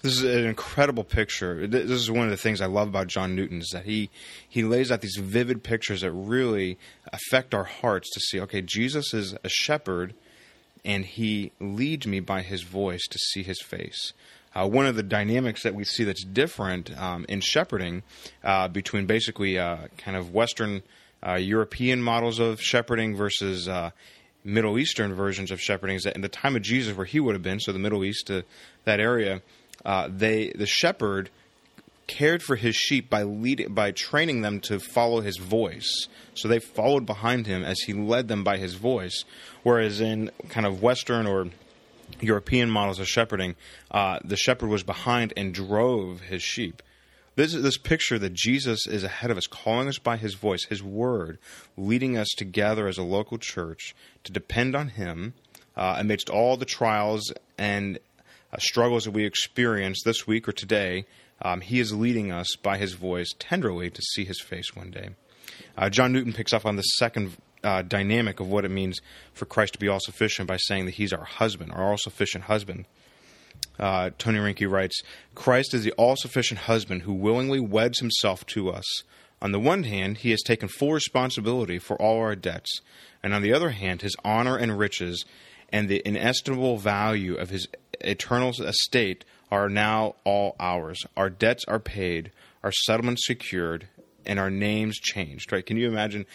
This 0.00 0.22
is 0.22 0.22
an 0.22 0.46
incredible 0.46 1.02
picture. 1.02 1.66
This 1.66 1.90
is 1.90 2.08
one 2.08 2.24
of 2.24 2.30
the 2.30 2.36
things 2.36 2.60
I 2.60 2.66
love 2.66 2.86
about 2.86 3.08
John 3.08 3.34
Newton 3.34 3.60
is 3.60 3.70
that 3.72 3.84
he 3.84 4.10
he 4.48 4.62
lays 4.62 4.92
out 4.92 5.00
these 5.00 5.16
vivid 5.16 5.64
pictures 5.64 6.02
that 6.02 6.12
really 6.12 6.78
affect 7.12 7.52
our 7.52 7.64
hearts 7.64 8.08
to 8.12 8.20
see 8.20 8.40
okay, 8.42 8.62
Jesus 8.62 9.12
is 9.12 9.34
a 9.42 9.48
shepherd 9.48 10.14
and 10.84 11.04
he 11.04 11.50
leads 11.58 12.06
me 12.06 12.20
by 12.20 12.42
his 12.42 12.62
voice 12.62 13.08
to 13.08 13.18
see 13.18 13.42
his 13.42 13.60
face. 13.60 14.12
Uh, 14.54 14.68
one 14.68 14.86
of 14.86 14.94
the 14.94 15.02
dynamics 15.02 15.64
that 15.64 15.74
we 15.74 15.82
see 15.82 16.04
that's 16.04 16.24
different 16.24 16.96
um, 16.96 17.26
in 17.28 17.40
shepherding 17.40 18.04
uh, 18.44 18.68
between 18.68 19.04
basically 19.04 19.58
uh, 19.58 19.78
kind 19.96 20.16
of 20.16 20.32
Western 20.32 20.80
uh, 21.26 21.34
European 21.34 22.00
models 22.00 22.38
of 22.38 22.60
shepherding 22.60 23.16
versus 23.16 23.68
uh, 23.68 23.90
Middle 24.44 24.78
Eastern 24.78 25.12
versions 25.12 25.50
of 25.50 25.60
shepherding 25.60 25.96
is 25.96 26.04
that 26.04 26.14
in 26.14 26.22
the 26.22 26.28
time 26.28 26.54
of 26.54 26.62
Jesus, 26.62 26.96
where 26.96 27.04
he 27.04 27.18
would 27.18 27.34
have 27.34 27.42
been, 27.42 27.58
so 27.58 27.72
the 27.72 27.78
Middle 27.80 28.04
East, 28.04 28.30
that 28.84 29.00
area, 29.00 29.42
uh, 29.84 30.08
they 30.10 30.52
the 30.54 30.66
shepherd 30.66 31.30
cared 32.06 32.42
for 32.42 32.56
his 32.56 32.74
sheep 32.74 33.08
by 33.08 33.22
leading 33.22 33.72
by 33.72 33.92
training 33.92 34.40
them 34.40 34.60
to 34.60 34.80
follow 34.80 35.20
his 35.20 35.36
voice. 35.36 36.08
So 36.34 36.48
they 36.48 36.58
followed 36.58 37.06
behind 37.06 37.46
him 37.46 37.62
as 37.62 37.80
he 37.80 37.92
led 37.92 38.28
them 38.28 38.42
by 38.42 38.56
his 38.56 38.74
voice. 38.74 39.24
Whereas 39.62 40.00
in 40.00 40.30
kind 40.48 40.66
of 40.66 40.82
Western 40.82 41.26
or 41.26 41.48
European 42.20 42.70
models 42.70 42.98
of 42.98 43.06
shepherding, 43.06 43.54
uh, 43.90 44.18
the 44.24 44.36
shepherd 44.36 44.70
was 44.70 44.82
behind 44.82 45.32
and 45.36 45.54
drove 45.54 46.22
his 46.22 46.42
sheep. 46.42 46.82
This 47.36 47.52
this 47.52 47.78
picture 47.78 48.18
that 48.18 48.32
Jesus 48.32 48.88
is 48.88 49.04
ahead 49.04 49.30
of 49.30 49.36
us, 49.36 49.46
calling 49.46 49.86
us 49.86 49.98
by 49.98 50.16
his 50.16 50.34
voice, 50.34 50.64
his 50.64 50.82
word, 50.82 51.38
leading 51.76 52.16
us 52.16 52.28
together 52.36 52.88
as 52.88 52.98
a 52.98 53.04
local 53.04 53.38
church 53.38 53.94
to 54.24 54.32
depend 54.32 54.74
on 54.74 54.88
him 54.88 55.34
uh, 55.76 55.96
amidst 55.98 56.30
all 56.30 56.56
the 56.56 56.64
trials 56.64 57.32
and 57.56 58.00
uh, 58.52 58.56
struggles 58.58 59.04
that 59.04 59.10
we 59.12 59.24
experience 59.24 60.02
this 60.04 60.26
week 60.26 60.48
or 60.48 60.52
today. 60.52 61.04
Um, 61.40 61.60
he 61.60 61.80
is 61.80 61.92
leading 61.92 62.32
us 62.32 62.56
by 62.62 62.78
his 62.78 62.94
voice 62.94 63.28
tenderly 63.38 63.90
to 63.90 64.02
see 64.02 64.24
his 64.24 64.40
face 64.40 64.74
one 64.74 64.90
day. 64.90 65.10
Uh, 65.76 65.88
John 65.88 66.12
Newton 66.12 66.32
picks 66.32 66.52
up 66.52 66.66
on 66.66 66.76
the 66.76 66.82
second 66.82 67.36
uh, 67.62 67.82
dynamic 67.82 68.40
of 68.40 68.48
what 68.48 68.64
it 68.64 68.70
means 68.70 69.00
for 69.32 69.44
Christ 69.44 69.74
to 69.74 69.78
be 69.78 69.88
all 69.88 70.00
sufficient 70.00 70.48
by 70.48 70.56
saying 70.56 70.86
that 70.86 70.94
he's 70.94 71.12
our 71.12 71.24
husband, 71.24 71.72
our 71.72 71.90
all 71.90 71.98
sufficient 71.98 72.44
husband. 72.44 72.86
Uh, 73.78 74.10
Tony 74.18 74.38
Reinke 74.38 74.70
writes 74.70 75.02
Christ 75.34 75.74
is 75.74 75.84
the 75.84 75.92
all 75.92 76.16
sufficient 76.16 76.60
husband 76.60 77.02
who 77.02 77.12
willingly 77.12 77.60
weds 77.60 78.00
himself 78.00 78.44
to 78.46 78.70
us. 78.70 79.02
On 79.40 79.52
the 79.52 79.60
one 79.60 79.84
hand, 79.84 80.18
he 80.18 80.30
has 80.30 80.42
taken 80.42 80.68
full 80.68 80.92
responsibility 80.92 81.78
for 81.78 82.00
all 82.00 82.18
our 82.18 82.34
debts, 82.34 82.80
and 83.22 83.32
on 83.32 83.42
the 83.42 83.52
other 83.52 83.70
hand, 83.70 84.02
his 84.02 84.16
honor 84.24 84.56
and 84.56 84.78
riches 84.78 85.24
and 85.70 85.88
the 85.88 86.02
inestimable 86.04 86.78
value 86.78 87.34
of 87.34 87.50
his 87.50 87.68
eternal 88.00 88.50
estate 88.50 89.24
are 89.50 89.68
now 89.68 90.14
all 90.24 90.56
ours. 90.60 90.98
Our 91.16 91.30
debts 91.30 91.64
are 91.66 91.80
paid, 91.80 92.32
our 92.62 92.72
settlements 92.72 93.26
secured, 93.26 93.88
and 94.26 94.38
our 94.38 94.50
names 94.50 94.98
changed. 94.98 95.52
Right? 95.52 95.64
Can 95.64 95.76
you 95.76 95.88
imagine? 95.88 96.26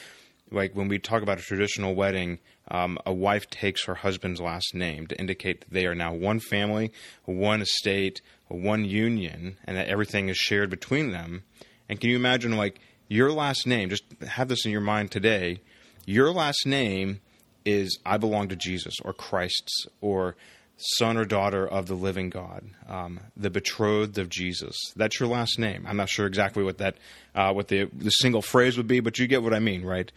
Like 0.51 0.75
when 0.75 0.87
we 0.87 0.99
talk 0.99 1.23
about 1.23 1.39
a 1.39 1.41
traditional 1.41 1.95
wedding, 1.95 2.37
um, 2.69 2.99
a 3.05 3.13
wife 3.13 3.49
takes 3.49 3.85
her 3.85 3.95
husband's 3.95 4.39
last 4.39 4.75
name 4.75 5.07
to 5.07 5.19
indicate 5.19 5.61
that 5.61 5.71
they 5.71 5.87
are 5.87 5.95
now 5.95 6.13
one 6.13 6.39
family, 6.39 6.91
one 7.25 7.61
estate, 7.61 8.21
one 8.47 8.85
union, 8.85 9.57
and 9.65 9.77
that 9.77 9.87
everything 9.87 10.29
is 10.29 10.37
shared 10.37 10.69
between 10.69 11.11
them. 11.11 11.43
And 11.89 11.99
can 11.99 12.09
you 12.09 12.15
imagine, 12.15 12.55
like, 12.55 12.79
your 13.07 13.31
last 13.31 13.67
name, 13.67 13.89
just 13.89 14.03
have 14.27 14.47
this 14.47 14.65
in 14.65 14.71
your 14.71 14.81
mind 14.81 15.11
today, 15.11 15.59
your 16.05 16.31
last 16.31 16.65
name 16.65 17.19
is 17.65 17.97
I 18.05 18.17
belong 18.17 18.47
to 18.49 18.55
Jesus 18.55 18.95
or 19.03 19.13
Christ's 19.13 19.85
or 20.01 20.35
son 20.77 21.17
or 21.17 21.25
daughter 21.25 21.67
of 21.67 21.87
the 21.87 21.93
living 21.93 22.29
God, 22.29 22.63
um, 22.87 23.19
the 23.37 23.49
betrothed 23.49 24.17
of 24.17 24.29
Jesus. 24.29 24.75
That's 24.95 25.19
your 25.19 25.29
last 25.29 25.59
name. 25.59 25.85
I'm 25.87 25.97
not 25.97 26.09
sure 26.09 26.25
exactly 26.25 26.63
what 26.63 26.79
that, 26.79 26.97
uh, 27.35 27.53
what 27.53 27.67
the, 27.67 27.89
the 27.93 28.09
single 28.09 28.41
phrase 28.41 28.77
would 28.77 28.87
be, 28.87 28.99
but 28.99 29.19
you 29.19 29.27
get 29.27 29.43
what 29.43 29.53
I 29.53 29.59
mean, 29.59 29.83
right? 29.83 30.11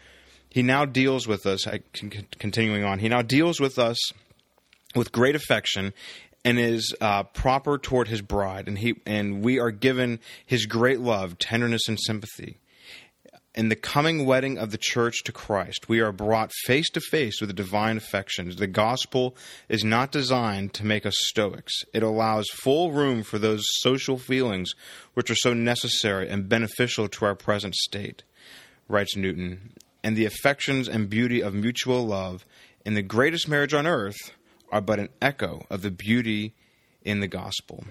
He 0.49 0.63
now 0.63 0.85
deals 0.85 1.29
with 1.29 1.47
us, 1.47 1.67
I 1.67 1.81
continuing 2.39 2.85
on, 2.85 2.99
he 2.99 3.09
now 3.09 3.23
deals 3.23 3.61
with 3.61 3.79
us 3.79 3.99
with 4.95 5.13
great 5.13 5.37
affection 5.37 5.93
and 6.45 6.59
is 6.59 6.95
uh, 7.01 7.25
proper 7.25 7.77
toward 7.77 8.09
his 8.09 8.23
bride, 8.23 8.69
and 8.69 8.79
he 8.79 8.95
and 9.05 9.43
we 9.45 9.59
are 9.59 9.73
given 9.73 10.21
his 10.47 10.65
great 10.65 11.01
love, 11.01 11.39
tenderness, 11.39 11.89
and 11.89 11.99
sympathy. 12.01 12.61
In 13.57 13.71
the 13.71 13.75
coming 13.75 14.27
wedding 14.27 14.59
of 14.59 14.71
the 14.71 14.79
church 14.79 15.23
to 15.25 15.33
Christ, 15.33 15.89
we 15.89 16.01
are 16.01 16.13
brought 16.13 16.53
face 16.67 16.91
to 16.91 17.01
face 17.01 17.41
with 17.41 17.49
the 17.49 17.55
divine 17.55 17.97
affections. 17.97 18.57
The 18.57 18.67
gospel 18.67 19.35
is 19.71 19.83
not 19.83 20.13
designed 20.13 20.75
to 20.75 20.85
make 20.85 21.07
us 21.07 21.15
stoics. 21.29 21.73
It 21.95 22.03
allows 22.03 22.51
full 22.51 22.93
room 22.93 23.23
for 23.23 23.39
those 23.39 23.65
social 23.79 24.19
feelings 24.19 24.75
which 25.15 25.31
are 25.31 25.37
so 25.37 25.55
necessary 25.55 26.29
and 26.29 26.51
beneficial 26.51 27.09
to 27.09 27.25
our 27.25 27.35
present 27.35 27.75
state, 27.77 28.25
writes 28.89 29.17
Newton 29.17 29.73
and 30.05 30.17
the 30.17 30.27
affections 30.27 30.87
and 30.87 31.09
beauty 31.09 31.41
of 31.41 31.55
mutual 31.55 32.07
love 32.07 32.45
in 32.85 32.93
the 32.93 33.01
greatest 33.01 33.49
marriage 33.49 33.73
on 33.73 33.87
earth 33.87 34.33
are 34.71 34.83
but 34.83 35.01
an 35.01 35.09
echo 35.23 35.65
of 35.71 35.81
the 35.81 35.91
beauty 35.91 36.53
in 37.07 37.21
the 37.21 37.27
gospel. 37.27 37.85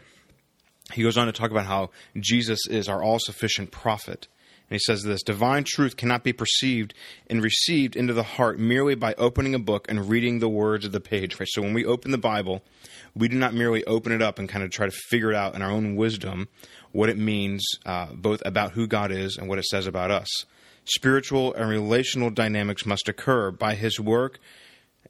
He 0.93 1.01
goes 1.01 1.17
on 1.17 1.25
to 1.25 1.34
talk 1.34 1.50
about 1.50 1.65
how 1.65 1.89
Jesus 2.19 2.60
is 2.69 2.88
our 2.88 3.01
all 3.01 3.17
sufficient 3.19 3.72
prophet. 3.72 4.27
And 4.69 4.75
he 4.75 4.79
says 4.79 5.03
this 5.03 5.24
divine 5.24 5.63
truth 5.63 5.95
cannot 5.95 6.24
be 6.24 6.34
perceived 6.34 6.93
and 7.29 7.43
received 7.43 7.95
into 7.95 8.13
the 8.13 8.24
heart 8.24 8.60
merely 8.60 8.95
by 8.95 9.13
opening 9.17 9.53
a 9.53 9.60
book 9.60 9.88
and 9.89 10.10
reading 10.10 10.39
the 10.39 10.50
words 10.50 10.86
of 10.86 10.91
the 10.91 11.00
page. 11.00 11.39
Right? 11.39 11.50
So 11.51 11.62
when 11.62 11.74
we 11.74 11.86
open 11.86 12.12
the 12.12 12.17
Bible, 12.17 12.63
we 13.15 13.27
do 13.27 13.38
not 13.38 13.53
merely 13.53 13.84
open 13.86 14.12
it 14.12 14.22
up 14.22 14.39
and 14.39 14.50
kind 14.50 14.63
of 14.63 14.72
try 14.72 14.88
to 14.88 14.95
figure 15.10 15.31
it 15.31 15.36
out 15.36 15.55
in 15.55 15.62
our 15.62 15.72
own 15.72 15.95
wisdom 15.95 16.48
what 16.91 17.10
it 17.10 17.17
means, 17.17 17.65
uh, 17.86 18.07
both 18.13 18.41
about 18.45 18.72
who 18.72 18.88
God 18.88 19.12
is 19.12 19.38
and 19.38 19.48
what 19.48 19.60
it 19.60 19.65
says 19.65 19.88
about 19.88 20.12
us 20.12 20.45
spiritual 20.86 21.53
and 21.53 21.69
relational 21.69 22.29
dynamics 22.29 22.86
must 22.86 23.10
occur. 23.10 23.51
By 23.51 23.75
his 23.75 24.00
work 24.00 24.39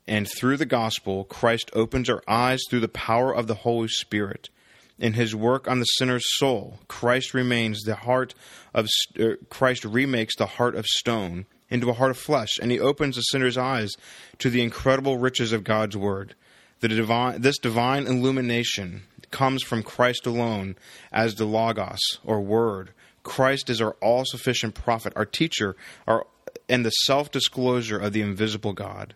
and 0.07 0.27
through 0.27 0.57
the 0.57 0.65
gospel, 0.65 1.23
Christ 1.25 1.69
opens 1.73 2.09
our 2.09 2.23
eyes 2.27 2.61
through 2.69 2.79
the 2.79 2.87
power 2.87 3.33
of 3.33 3.47
the 3.47 3.55
Holy 3.55 3.89
Spirit. 3.89 4.49
In 4.97 5.13
his 5.13 5.35
work 5.35 5.67
on 5.67 5.79
the 5.79 5.85
sinner's 5.85 6.25
soul, 6.37 6.79
Christ 6.87 7.33
remains 7.33 7.83
the 7.83 7.95
heart 7.95 8.33
of 8.73 8.87
uh, 9.19 9.31
Christ 9.49 9.83
remakes 9.83 10.35
the 10.37 10.45
heart 10.45 10.75
of 10.75 10.85
stone 10.85 11.45
into 11.69 11.89
a 11.89 11.93
heart 11.93 12.11
of 12.11 12.17
flesh, 12.17 12.59
and 12.61 12.71
he 12.71 12.79
opens 12.79 13.15
the 13.15 13.21
sinner's 13.21 13.57
eyes 13.57 13.91
to 14.39 14.49
the 14.49 14.61
incredible 14.61 15.17
riches 15.17 15.51
of 15.51 15.63
God's 15.63 15.97
word. 15.97 16.35
The 16.79 16.87
divine, 16.87 17.41
this 17.41 17.57
divine 17.57 18.07
illumination 18.07 19.03
comes 19.31 19.63
from 19.63 19.83
Christ 19.83 20.25
alone 20.25 20.75
as 21.11 21.35
the 21.35 21.45
Logos, 21.45 21.99
or 22.23 22.39
Word, 22.41 22.91
Christ 23.23 23.69
is 23.69 23.81
our 23.81 23.95
all 24.01 24.23
sufficient 24.25 24.75
prophet, 24.75 25.11
our 25.15 25.25
teacher, 25.25 25.75
our, 26.07 26.25
and 26.69 26.85
the 26.85 26.91
self 26.91 27.31
disclosure 27.31 27.97
of 27.97 28.13
the 28.13 28.21
invisible 28.21 28.71
God. 28.71 29.15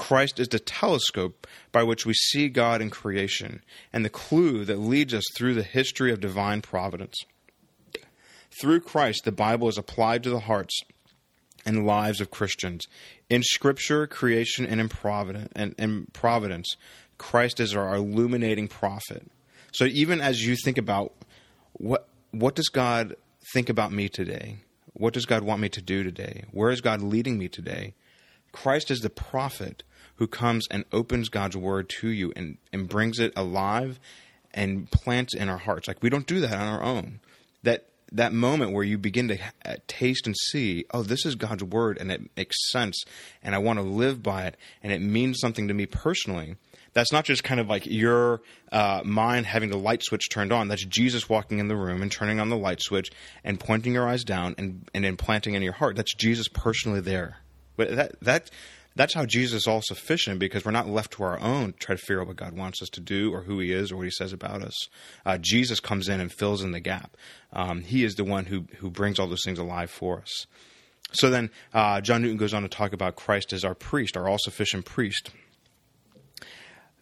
Christ 0.00 0.40
is 0.40 0.48
the 0.48 0.58
telescope 0.58 1.46
by 1.72 1.82
which 1.82 2.06
we 2.06 2.14
see 2.14 2.48
God 2.48 2.80
in 2.80 2.88
creation 2.88 3.62
and 3.92 4.02
the 4.02 4.08
clue 4.08 4.64
that 4.64 4.78
leads 4.78 5.12
us 5.12 5.24
through 5.36 5.52
the 5.52 5.62
history 5.62 6.10
of 6.10 6.20
divine 6.20 6.62
providence. 6.62 7.16
Through 8.60 8.80
Christ, 8.80 9.26
the 9.26 9.30
Bible 9.30 9.68
is 9.68 9.76
applied 9.76 10.22
to 10.22 10.30
the 10.30 10.40
hearts 10.40 10.80
and 11.66 11.86
lives 11.86 12.22
of 12.22 12.30
Christians. 12.30 12.86
In 13.28 13.42
Scripture, 13.42 14.06
creation, 14.06 14.64
and 14.64 14.80
in 14.80 14.88
providence, 14.88 15.52
and 15.54 15.74
in 15.78 16.06
providence 16.14 16.76
Christ 17.18 17.60
is 17.60 17.76
our 17.76 17.94
illuminating 17.94 18.68
prophet. 18.68 19.30
So 19.70 19.84
even 19.84 20.22
as 20.22 20.40
you 20.40 20.56
think 20.56 20.78
about 20.78 21.12
what 21.74 22.08
what 22.30 22.54
does 22.54 22.70
God 22.70 23.16
think 23.52 23.68
about 23.68 23.92
me 23.92 24.08
today? 24.08 24.60
What 24.94 25.12
does 25.12 25.26
God 25.26 25.42
want 25.42 25.60
me 25.60 25.68
to 25.68 25.82
do 25.82 26.02
today? 26.02 26.44
Where 26.52 26.70
is 26.70 26.80
God 26.80 27.02
leading 27.02 27.36
me 27.38 27.48
today? 27.48 27.92
Christ 28.52 28.90
is 28.90 29.00
the 29.00 29.10
prophet 29.10 29.82
who 30.16 30.26
comes 30.26 30.66
and 30.70 30.84
opens 30.92 31.28
God's 31.28 31.56
word 31.56 31.88
to 32.00 32.08
you 32.08 32.32
and, 32.36 32.58
and 32.72 32.88
brings 32.88 33.18
it 33.18 33.32
alive 33.36 33.98
and 34.52 34.90
plants 34.90 35.34
in 35.34 35.48
our 35.48 35.58
hearts. 35.58 35.88
Like 35.88 36.02
we 36.02 36.10
don't 36.10 36.26
do 36.26 36.40
that 36.40 36.52
on 36.52 36.68
our 36.68 36.82
own. 36.82 37.20
That 37.62 37.86
that 38.12 38.32
moment 38.32 38.72
where 38.72 38.82
you 38.82 38.98
begin 38.98 39.28
to 39.28 39.38
uh, 39.64 39.76
taste 39.86 40.26
and 40.26 40.36
see, 40.36 40.84
oh, 40.90 41.04
this 41.04 41.24
is 41.24 41.36
God's 41.36 41.62
word 41.62 41.96
and 41.98 42.10
it 42.10 42.20
makes 42.36 42.56
sense 42.72 43.04
and 43.40 43.54
I 43.54 43.58
want 43.58 43.78
to 43.78 43.84
live 43.84 44.20
by 44.22 44.46
it 44.46 44.56
and 44.82 44.92
it 44.92 45.00
means 45.00 45.38
something 45.38 45.68
to 45.68 45.74
me 45.74 45.86
personally 45.86 46.56
that's 46.92 47.12
not 47.12 47.24
just 47.24 47.44
kind 47.44 47.60
of 47.60 47.68
like 47.68 47.86
your 47.86 48.42
uh, 48.72 49.02
mind 49.04 49.46
having 49.46 49.70
the 49.70 49.78
light 49.78 50.02
switch 50.02 50.28
turned 50.28 50.52
on. 50.52 50.68
That's 50.68 50.84
Jesus 50.84 51.28
walking 51.28 51.58
in 51.58 51.68
the 51.68 51.76
room 51.76 52.02
and 52.02 52.10
turning 52.10 52.40
on 52.40 52.48
the 52.48 52.56
light 52.56 52.82
switch 52.82 53.10
and 53.44 53.60
pointing 53.60 53.94
your 53.94 54.08
eyes 54.08 54.24
down 54.24 54.54
and, 54.58 54.88
and 54.94 55.04
implanting 55.04 55.54
in 55.54 55.62
your 55.62 55.72
heart. 55.72 55.96
That's 55.96 56.14
Jesus 56.14 56.48
personally 56.48 57.00
there. 57.00 57.38
But 57.80 57.96
that 57.96 58.20
that 58.20 58.50
that's 58.94 59.14
how 59.14 59.24
Jesus 59.24 59.62
is 59.62 59.66
all 59.66 59.80
sufficient 59.82 60.38
because 60.38 60.66
we're 60.66 60.70
not 60.70 60.86
left 60.86 61.12
to 61.12 61.22
our 61.22 61.40
own 61.40 61.72
to 61.72 61.78
try 61.78 61.94
to 61.94 61.98
figure 61.98 62.20
out 62.20 62.26
what 62.26 62.36
God 62.36 62.54
wants 62.54 62.82
us 62.82 62.90
to 62.90 63.00
do 63.00 63.32
or 63.32 63.44
who 63.44 63.58
He 63.58 63.72
is 63.72 63.90
or 63.90 63.96
what 63.96 64.04
He 64.04 64.10
says 64.10 64.34
about 64.34 64.60
us. 64.60 64.74
Uh, 65.24 65.38
Jesus 65.38 65.80
comes 65.80 66.06
in 66.06 66.20
and 66.20 66.30
fills 66.30 66.62
in 66.62 66.72
the 66.72 66.80
gap. 66.80 67.16
Um, 67.54 67.80
he 67.80 68.04
is 68.04 68.16
the 68.16 68.24
one 68.24 68.44
who 68.44 68.66
who 68.80 68.90
brings 68.90 69.18
all 69.18 69.28
those 69.28 69.44
things 69.46 69.58
alive 69.58 69.90
for 69.90 70.20
us. 70.20 70.46
So 71.12 71.30
then, 71.30 71.50
uh, 71.72 72.02
John 72.02 72.20
Newton 72.20 72.36
goes 72.36 72.52
on 72.52 72.64
to 72.64 72.68
talk 72.68 72.92
about 72.92 73.16
Christ 73.16 73.54
as 73.54 73.64
our 73.64 73.74
priest, 73.74 74.14
our 74.14 74.28
all 74.28 74.36
sufficient 74.38 74.84
priest. 74.84 75.30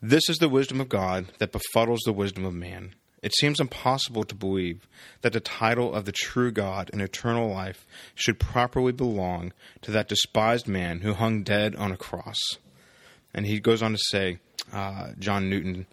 This 0.00 0.28
is 0.28 0.36
the 0.36 0.48
wisdom 0.48 0.80
of 0.80 0.88
God 0.88 1.26
that 1.38 1.50
befuddles 1.50 2.04
the 2.04 2.12
wisdom 2.12 2.44
of 2.44 2.54
man. 2.54 2.94
It 3.22 3.34
seems 3.34 3.60
impossible 3.60 4.24
to 4.24 4.34
believe 4.34 4.86
that 5.22 5.32
the 5.32 5.40
title 5.40 5.94
of 5.94 6.04
the 6.04 6.12
true 6.12 6.52
God 6.52 6.90
and 6.92 7.02
eternal 7.02 7.50
life 7.50 7.86
should 8.14 8.38
properly 8.38 8.92
belong 8.92 9.52
to 9.82 9.90
that 9.90 10.08
despised 10.08 10.68
man 10.68 11.00
who 11.00 11.14
hung 11.14 11.42
dead 11.42 11.74
on 11.74 11.90
a 11.90 11.96
cross. 11.96 12.38
And 13.34 13.46
he 13.46 13.60
goes 13.60 13.82
on 13.82 13.92
to 13.92 13.98
say, 14.10 14.38
uh, 14.72 15.10
John 15.18 15.50
Newton, 15.50 15.86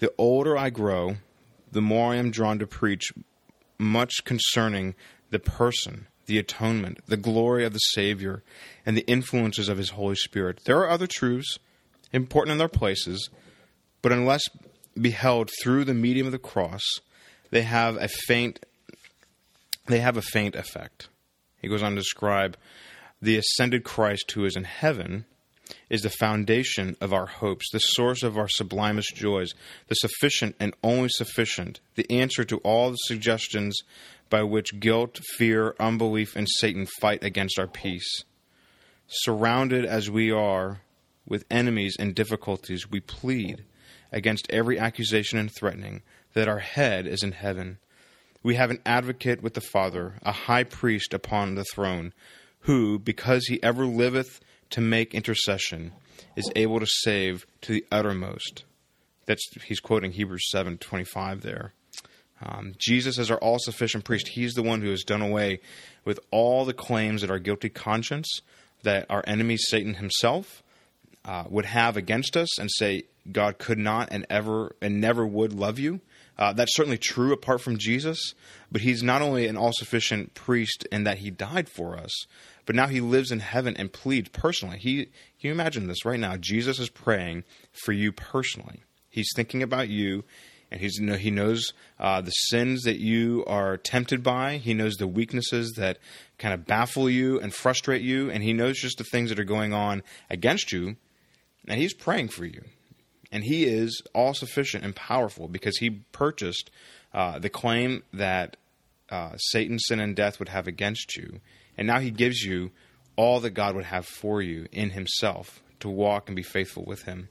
the 0.00 0.12
older 0.18 0.56
I 0.58 0.70
grow, 0.70 1.16
the 1.70 1.80
more 1.80 2.12
I 2.12 2.16
am 2.16 2.30
drawn 2.30 2.58
to 2.58 2.66
preach 2.66 3.12
much 3.78 4.24
concerning 4.24 4.94
the 5.30 5.38
person, 5.38 6.06
the 6.26 6.38
atonement, 6.38 6.98
the 7.06 7.16
glory 7.16 7.64
of 7.64 7.72
the 7.72 7.78
Savior, 7.78 8.42
and 8.84 8.96
the 8.96 9.06
influences 9.06 9.68
of 9.68 9.78
His 9.78 9.90
Holy 9.90 10.16
Spirit. 10.16 10.60
There 10.64 10.78
are 10.78 10.90
other 10.90 11.06
truths, 11.06 11.58
important 12.12 12.52
in 12.52 12.58
their 12.58 12.68
places, 12.68 13.30
but 14.02 14.12
unless 14.12 14.42
beheld 15.00 15.50
through 15.62 15.84
the 15.84 15.94
medium 15.94 16.26
of 16.26 16.32
the 16.32 16.38
cross, 16.38 16.82
they 17.50 17.62
have 17.62 17.96
a 17.96 18.08
faint 18.08 18.64
they 19.86 19.98
have 19.98 20.16
a 20.16 20.22
faint 20.22 20.54
effect. 20.54 21.08
He 21.60 21.68
goes 21.68 21.82
on 21.82 21.92
to 21.92 22.00
describe 22.00 22.56
the 23.20 23.36
ascended 23.36 23.82
Christ 23.84 24.30
who 24.32 24.44
is 24.44 24.56
in 24.56 24.64
heaven 24.64 25.24
is 25.88 26.02
the 26.02 26.10
foundation 26.10 26.96
of 27.00 27.12
our 27.12 27.26
hopes, 27.26 27.66
the 27.72 27.78
source 27.78 28.22
of 28.22 28.38
our 28.38 28.48
sublimest 28.48 29.14
joys, 29.14 29.52
the 29.88 29.94
sufficient 29.94 30.56
and 30.60 30.74
only 30.82 31.08
sufficient, 31.10 31.80
the 31.94 32.10
answer 32.10 32.44
to 32.44 32.58
all 32.58 32.90
the 32.90 32.96
suggestions 32.96 33.76
by 34.30 34.42
which 34.42 34.80
guilt, 34.80 35.20
fear, 35.36 35.74
unbelief, 35.78 36.36
and 36.36 36.48
Satan 36.48 36.86
fight 37.00 37.22
against 37.22 37.58
our 37.58 37.66
peace. 37.66 38.24
Surrounded 39.06 39.84
as 39.84 40.10
we 40.10 40.30
are 40.30 40.80
with 41.26 41.44
enemies 41.50 41.96
and 41.98 42.14
difficulties, 42.14 42.90
we 42.90 43.00
plead 43.00 43.64
against 44.12 44.46
every 44.50 44.78
accusation 44.78 45.38
and 45.38 45.50
threatening 45.50 46.02
that 46.34 46.48
our 46.48 46.60
head 46.60 47.06
is 47.06 47.22
in 47.22 47.32
heaven. 47.32 47.78
We 48.42 48.56
have 48.56 48.70
an 48.70 48.80
advocate 48.84 49.42
with 49.42 49.54
the 49.54 49.60
Father, 49.60 50.14
a 50.22 50.32
high 50.32 50.64
priest 50.64 51.14
upon 51.14 51.54
the 51.54 51.64
throne, 51.64 52.12
who, 52.60 52.98
because 52.98 53.46
he 53.46 53.62
ever 53.62 53.86
liveth 53.86 54.40
to 54.70 54.80
make 54.80 55.14
intercession, 55.14 55.92
is 56.36 56.50
able 56.56 56.80
to 56.80 56.86
save 56.86 57.46
to 57.62 57.72
the 57.72 57.84
uttermost. 57.90 58.64
That's 59.26 59.42
he's 59.64 59.80
quoting 59.80 60.12
Hebrews 60.12 60.50
seven 60.50 60.78
twenty 60.78 61.04
five 61.04 61.42
there. 61.42 61.72
Um, 62.44 62.74
Jesus 62.78 63.18
is 63.18 63.30
our 63.30 63.38
all 63.38 63.58
sufficient 63.60 64.04
priest. 64.04 64.28
He's 64.28 64.54
the 64.54 64.62
one 64.62 64.80
who 64.80 64.90
has 64.90 65.04
done 65.04 65.22
away 65.22 65.60
with 66.04 66.18
all 66.32 66.64
the 66.64 66.74
claims 66.74 67.20
that 67.20 67.30
our 67.30 67.38
guilty 67.38 67.68
conscience, 67.68 68.28
that 68.82 69.06
our 69.08 69.22
enemy 69.28 69.56
Satan 69.56 69.94
himself, 69.94 70.62
uh, 71.24 71.44
would 71.48 71.66
have 71.66 71.96
against 71.96 72.36
us, 72.36 72.58
and 72.58 72.70
say 72.70 73.04
God 73.30 73.58
could 73.58 73.78
not 73.78 74.08
and 74.10 74.26
ever 74.28 74.74
and 74.80 75.00
never 75.00 75.26
would 75.26 75.52
love 75.52 75.78
you. 75.78 76.00
Uh, 76.38 76.52
that's 76.52 76.74
certainly 76.74 76.98
true 76.98 77.32
apart 77.32 77.60
from 77.60 77.78
Jesus, 77.78 78.34
but 78.70 78.80
he's 78.80 79.02
not 79.02 79.22
only 79.22 79.46
an 79.46 79.56
all 79.56 79.72
sufficient 79.72 80.34
priest 80.34 80.86
in 80.90 81.04
that 81.04 81.18
he 81.18 81.30
died 81.30 81.68
for 81.68 81.96
us, 81.96 82.10
but 82.64 82.74
now 82.74 82.86
he 82.86 83.00
lives 83.00 83.30
in 83.30 83.40
heaven 83.40 83.76
and 83.76 83.92
pleads 83.92 84.28
personally. 84.30 84.78
He, 84.78 85.04
can 85.04 85.12
you 85.40 85.52
imagine 85.52 85.88
this 85.88 86.04
right 86.04 86.18
now? 86.18 86.36
Jesus 86.36 86.78
is 86.78 86.88
praying 86.88 87.44
for 87.84 87.92
you 87.92 88.12
personally. 88.12 88.82
He's 89.10 89.30
thinking 89.36 89.62
about 89.62 89.88
you, 89.88 90.24
and 90.70 90.80
he's 90.80 90.98
know 90.98 91.16
he 91.16 91.30
knows 91.30 91.74
uh, 92.00 92.22
the 92.22 92.30
sins 92.30 92.82
that 92.84 92.98
you 92.98 93.44
are 93.46 93.76
tempted 93.76 94.22
by. 94.22 94.56
He 94.56 94.72
knows 94.72 94.94
the 94.94 95.06
weaknesses 95.06 95.74
that 95.76 95.98
kind 96.38 96.54
of 96.54 96.66
baffle 96.66 97.10
you 97.10 97.38
and 97.38 97.52
frustrate 97.52 98.02
you, 98.02 98.30
and 98.30 98.42
he 98.42 98.54
knows 98.54 98.80
just 98.80 98.96
the 98.98 99.04
things 99.04 99.28
that 99.28 99.38
are 99.38 99.44
going 99.44 99.74
on 99.74 100.02
against 100.30 100.72
you, 100.72 100.96
and 101.66 101.80
he's 101.80 101.94
praying 101.94 102.28
for 102.28 102.44
you. 102.44 102.62
And 103.30 103.44
he 103.44 103.64
is 103.64 104.02
all 104.14 104.34
sufficient 104.34 104.84
and 104.84 104.94
powerful 104.94 105.48
because 105.48 105.78
he 105.78 105.90
purchased 105.90 106.70
uh, 107.14 107.38
the 107.38 107.48
claim 107.48 108.02
that 108.12 108.56
uh, 109.10 109.36
Satan, 109.36 109.78
sin, 109.78 110.00
and 110.00 110.14
death 110.14 110.38
would 110.38 110.48
have 110.48 110.66
against 110.66 111.16
you. 111.16 111.40
And 111.76 111.86
now 111.86 111.98
he 111.98 112.10
gives 112.10 112.42
you 112.42 112.70
all 113.16 113.40
that 113.40 113.50
God 113.50 113.74
would 113.74 113.84
have 113.84 114.06
for 114.06 114.42
you 114.42 114.66
in 114.72 114.90
himself 114.90 115.62
to 115.80 115.88
walk 115.88 116.28
and 116.28 116.36
be 116.36 116.42
faithful 116.42 116.84
with 116.84 117.02
him. 117.02 117.28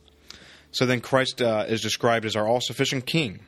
So 0.71 0.85
then 0.85 1.01
Christ 1.01 1.41
uh, 1.41 1.65
is 1.67 1.81
described 1.81 2.25
as 2.25 2.35
our 2.35 2.47
all 2.47 2.61
sufficient 2.61 3.05
king. 3.05 3.41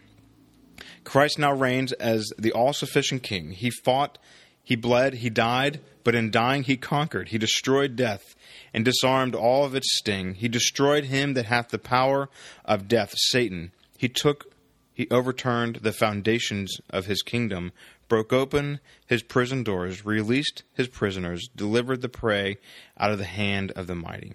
Christ 1.04 1.40
now 1.40 1.54
reigns 1.54 1.92
as 1.94 2.32
the 2.38 2.52
all 2.52 2.74
sufficient 2.74 3.24
king. 3.24 3.52
He 3.52 3.70
fought, 3.70 4.18
he 4.64 4.76
bled, 4.76 5.16
he 5.16 5.30
died, 5.30 5.80
but 6.04 6.16
in 6.16 6.32
dying 6.32 6.64
he 6.64 6.78
conquered. 6.78 7.30
He 7.30 7.38
destroyed 7.38 7.96
death 7.96 8.36
and 8.74 8.84
disarmed 8.84 9.36
all 9.36 9.66
of 9.66 9.76
its 9.76 9.98
sting. 9.98 10.36
He 10.36 10.48
destroyed 10.48 11.06
him 11.06 11.34
that 11.34 11.46
hath 11.46 11.70
the 11.70 11.80
power 11.80 12.30
of 12.66 12.88
death, 12.88 13.14
Satan. 13.16 13.72
He 13.98 14.10
took, 14.10 14.54
he 14.94 15.08
overturned 15.10 15.78
the 15.78 15.94
foundations 15.94 16.78
of 16.90 17.06
his 17.06 17.22
kingdom, 17.22 17.72
broke 18.08 18.34
open 18.34 18.80
his 19.08 19.24
prison 19.24 19.64
doors, 19.64 20.06
released 20.06 20.64
his 20.74 20.88
prisoners, 20.88 21.48
delivered 21.56 22.02
the 22.02 22.10
prey 22.10 22.58
out 22.98 23.12
of 23.12 23.18
the 23.18 23.26
hand 23.26 23.72
of 23.72 23.88
the 23.88 23.96
mighty. 23.96 24.34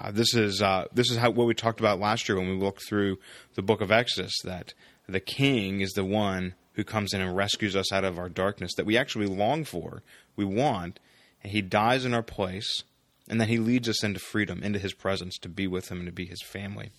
Uh, 0.00 0.10
this 0.10 0.34
is 0.34 0.62
uh, 0.62 0.86
this 0.92 1.10
is 1.10 1.18
how 1.18 1.30
what 1.30 1.46
we 1.46 1.54
talked 1.54 1.80
about 1.80 2.00
last 2.00 2.28
year 2.28 2.38
when 2.38 2.48
we 2.48 2.56
looked 2.56 2.86
through 2.88 3.18
the 3.54 3.62
book 3.62 3.80
of 3.80 3.92
Exodus. 3.92 4.32
That 4.42 4.72
the 5.08 5.20
king 5.20 5.80
is 5.80 5.92
the 5.92 6.04
one 6.04 6.54
who 6.74 6.84
comes 6.84 7.12
in 7.12 7.20
and 7.20 7.36
rescues 7.36 7.76
us 7.76 7.92
out 7.92 8.04
of 8.04 8.18
our 8.18 8.28
darkness 8.28 8.74
that 8.76 8.86
we 8.86 8.96
actually 8.96 9.26
long 9.26 9.64
for, 9.64 10.02
we 10.36 10.44
want, 10.44 10.98
and 11.42 11.52
he 11.52 11.60
dies 11.60 12.04
in 12.04 12.14
our 12.14 12.22
place 12.22 12.82
and 13.28 13.40
then 13.40 13.48
he 13.48 13.58
leads 13.58 13.88
us 13.88 14.02
into 14.02 14.18
freedom, 14.18 14.62
into 14.62 14.78
his 14.78 14.92
presence, 14.92 15.38
to 15.38 15.48
be 15.48 15.66
with 15.66 15.90
him 15.90 15.98
and 15.98 16.06
to 16.06 16.12
be 16.12 16.26
his 16.26 16.42
family. 16.42 16.90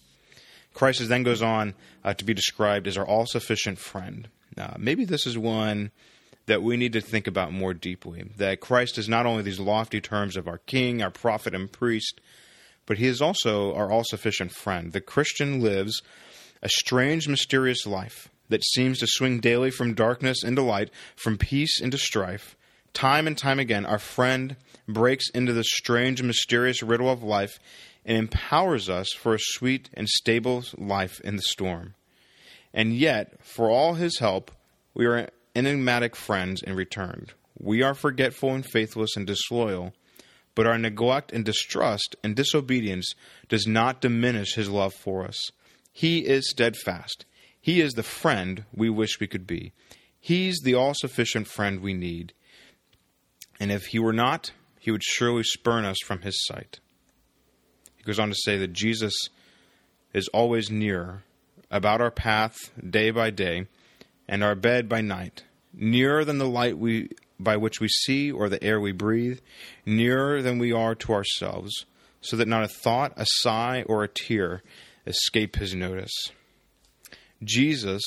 Christ 0.74 1.02
is 1.02 1.10
then 1.10 1.24
goes 1.24 1.42
on 1.42 1.76
uh, 2.04 2.14
to 2.14 2.26
be 2.26 2.34
described 2.34 2.88
as 2.88 2.98
our 2.98 3.06
all 3.06 3.26
sufficient 3.26 3.78
friend. 3.78 4.30
Uh, 4.58 4.74
maybe 4.78 5.06
this 5.06 5.28
is 5.28 5.38
one 5.38 5.92
that 6.46 6.64
we 6.64 6.78
need 6.78 6.94
to 6.94 7.02
think 7.02 7.28
about 7.28 7.54
more 7.54 7.74
deeply. 7.74 8.24
That 8.38 8.60
Christ 8.60 8.98
is 8.98 9.08
not 9.08 9.26
only 9.26 9.44
these 9.44 9.60
lofty 9.60 10.02
terms 10.02 10.36
of 10.36 10.48
our 10.48 10.58
king, 10.58 11.02
our 11.02 11.12
prophet, 11.12 11.54
and 11.54 11.72
priest, 11.72 12.20
but 12.86 12.98
he 12.98 13.08
is 13.08 13.22
also 13.22 13.74
our 13.76 13.92
all 13.92 14.04
sufficient 14.04 14.52
friend. 14.52 14.92
The 14.92 15.02
Christian 15.02 15.62
lives 15.62 16.02
a 16.62 16.70
strange, 16.70 17.28
mysterious 17.28 17.86
life 17.86 18.30
that 18.54 18.64
seems 18.64 19.00
to 19.00 19.08
swing 19.08 19.40
daily 19.40 19.72
from 19.72 19.96
darkness 19.96 20.44
into 20.44 20.62
light, 20.62 20.92
from 21.16 21.40
peace 21.40 21.82
into 21.82 21.98
strife. 21.98 22.56
Time 22.94 23.26
and 23.26 23.36
time 23.36 23.58
again, 23.58 23.84
our 23.84 23.98
friend 23.98 24.56
breaks 24.88 25.28
into 25.32 25.54
the 25.54 25.64
strange, 25.64 26.22
mysterious 26.22 26.84
riddle 26.84 27.10
of 27.10 27.24
life 27.24 27.58
and 28.06 28.16
empowers 28.16 28.90
us 28.90 29.12
for 29.12 29.34
a 29.34 29.40
sweet 29.40 29.90
and 29.96 30.08
stable 30.08 30.64
life 30.78 31.20
in 31.22 31.36
the 31.36 31.42
storm. 31.42 31.96
And 32.76 32.94
yet, 32.94 33.44
for 33.44 33.72
all 33.72 33.96
his 33.96 34.20
help, 34.20 34.52
we 34.94 35.08
are 35.08 35.30
enigmatic 35.56 36.16
friends 36.16 36.62
in 36.62 36.76
return. 36.76 37.30
We 37.58 37.82
are 37.82 37.96
forgetful 37.96 38.54
and 38.54 38.64
faithless 38.64 39.16
and 39.18 39.26
disloyal, 39.26 39.94
but 40.54 40.68
our 40.68 40.78
neglect 40.78 41.32
and 41.32 41.44
distrust 41.44 42.16
and 42.24 42.36
disobedience 42.36 43.16
does 43.50 43.66
not 43.66 44.00
diminish 44.00 44.54
his 44.54 44.70
love 44.70 44.94
for 44.94 45.26
us. 45.26 45.50
He 45.92 46.20
is 46.20 46.52
steadfast. 46.52 47.26
He 47.64 47.80
is 47.80 47.94
the 47.94 48.04
friend 48.04 48.66
we 48.76 48.90
wish 48.90 49.22
we 49.22 49.28
could 49.28 49.48
be. 49.48 49.72
He's 50.20 50.60
the 50.60 50.76
all 50.76 50.94
sufficient 50.94 51.48
friend 51.48 51.80
we 51.80 51.94
need. 51.94 52.34
And 53.58 53.72
if 53.72 53.86
he 53.86 54.00
were 54.00 54.12
not, 54.12 54.52
he 54.82 54.92
would 54.92 55.02
surely 55.02 55.44
spurn 55.44 55.86
us 55.86 55.96
from 56.04 56.24
his 56.24 56.38
sight. 56.46 56.82
He 57.96 58.04
goes 58.04 58.20
on 58.20 58.28
to 58.28 58.36
say 58.36 58.58
that 58.58 58.74
Jesus 58.74 59.14
is 60.14 60.28
always 60.34 60.70
near, 60.70 61.24
about 61.72 62.02
our 62.02 62.12
path 62.12 62.58
day 62.88 63.12
by 63.12 63.30
day, 63.30 63.68
and 64.28 64.44
our 64.44 64.56
bed 64.56 64.90
by 64.90 65.00
night, 65.00 65.46
nearer 65.74 66.26
than 66.26 66.40
the 66.40 66.50
light 66.50 66.78
we 66.78 67.12
by 67.40 67.56
which 67.56 67.80
we 67.80 67.88
see 67.88 68.30
or 68.30 68.50
the 68.50 68.62
air 68.62 68.82
we 68.82 68.92
breathe, 68.92 69.40
nearer 69.86 70.42
than 70.42 70.60
we 70.60 70.74
are 70.74 70.96
to 70.96 71.14
ourselves, 71.14 71.86
so 72.20 72.36
that 72.36 72.48
not 72.50 72.66
a 72.66 72.68
thought, 72.68 73.14
a 73.16 73.26
sigh, 73.26 73.86
or 73.88 74.04
a 74.04 74.10
tear 74.10 74.64
escape 75.08 75.56
his 75.56 75.74
notice. 75.74 76.12
Jesus 77.46 78.04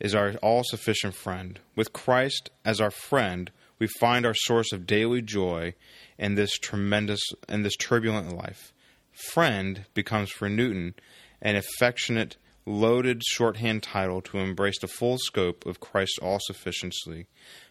is 0.00 0.14
our 0.14 0.34
all 0.36 0.62
sufficient 0.64 1.14
friend. 1.14 1.58
With 1.74 1.92
Christ 1.92 2.50
as 2.64 2.80
our 2.80 2.90
friend, 2.90 3.50
we 3.78 3.86
find 3.86 4.24
our 4.24 4.34
source 4.34 4.72
of 4.72 4.86
daily 4.86 5.22
joy 5.22 5.74
in 6.18 6.34
this 6.34 6.52
tremendous 6.58 7.20
in 7.48 7.62
this 7.62 7.76
turbulent 7.76 8.36
life. 8.36 8.72
Friend 9.12 9.84
becomes 9.94 10.30
for 10.30 10.48
Newton 10.48 10.94
an 11.40 11.56
affectionate, 11.56 12.36
loaded 12.64 13.22
shorthand 13.22 13.82
title 13.82 14.20
to 14.22 14.38
embrace 14.38 14.78
the 14.80 14.88
full 14.88 15.18
scope 15.18 15.66
of 15.66 15.80
Christ's 15.80 16.18
all 16.18 16.38
sufficiency, 16.40 17.26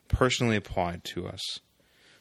personally 0.07 0.55
applied 0.55 1.03
to 1.05 1.27
us. 1.27 1.41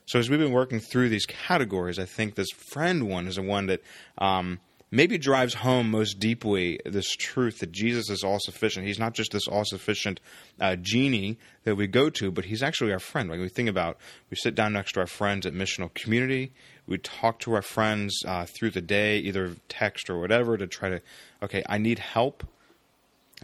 So 0.07 0.19
as 0.19 0.29
we've 0.29 0.39
been 0.39 0.53
working 0.53 0.81
through 0.81 1.09
these 1.09 1.27
categories, 1.27 1.99
I 1.99 2.05
think 2.05 2.35
this 2.35 2.51
friend 2.51 3.09
one 3.09 3.27
is 3.27 3.37
the 3.37 3.43
one 3.43 3.67
that 3.67 3.83
um, 4.19 4.61
maybe 4.95 5.19
drives 5.19 5.55
home 5.55 5.91
most 5.91 6.21
deeply 6.21 6.79
this 6.87 7.11
truth 7.17 7.59
that 7.59 7.73
Jesus 7.73 8.09
is 8.09 8.23
all 8.23 8.39
sufficient. 8.41 8.87
He's 8.87 8.99
not 8.99 9.13
just 9.13 9.33
this 9.33 9.49
all 9.49 9.65
sufficient 9.65 10.21
uh, 10.61 10.77
genie 10.77 11.37
that 11.65 11.75
we 11.75 11.89
go 11.89 12.09
to, 12.11 12.31
but 12.31 12.45
he's 12.45 12.63
actually 12.63 12.93
our 12.93 13.01
friend. 13.01 13.29
Like 13.29 13.41
we 13.41 13.49
think 13.49 13.69
about, 13.69 13.99
we 14.31 14.37
sit 14.37 14.55
down 14.55 14.73
next 14.73 14.93
to 14.93 15.01
our 15.01 15.09
friends 15.09 15.47
at 15.47 15.53
missional 15.53 15.93
community. 15.95 16.53
We 16.87 16.99
talk 16.99 17.41
to 17.41 17.55
our 17.55 17.63
friends 17.63 18.23
uh, 18.25 18.47
through 18.47 18.71
the 18.71 18.81
day, 18.81 19.19
either 19.19 19.57
text 19.69 20.09
or 20.09 20.21
whatever, 20.21 20.57
to 20.57 20.69
try 20.69 20.91
to, 20.91 21.03
okay, 21.43 21.65
I 21.69 21.79
need 21.79 21.99
help. 21.99 22.47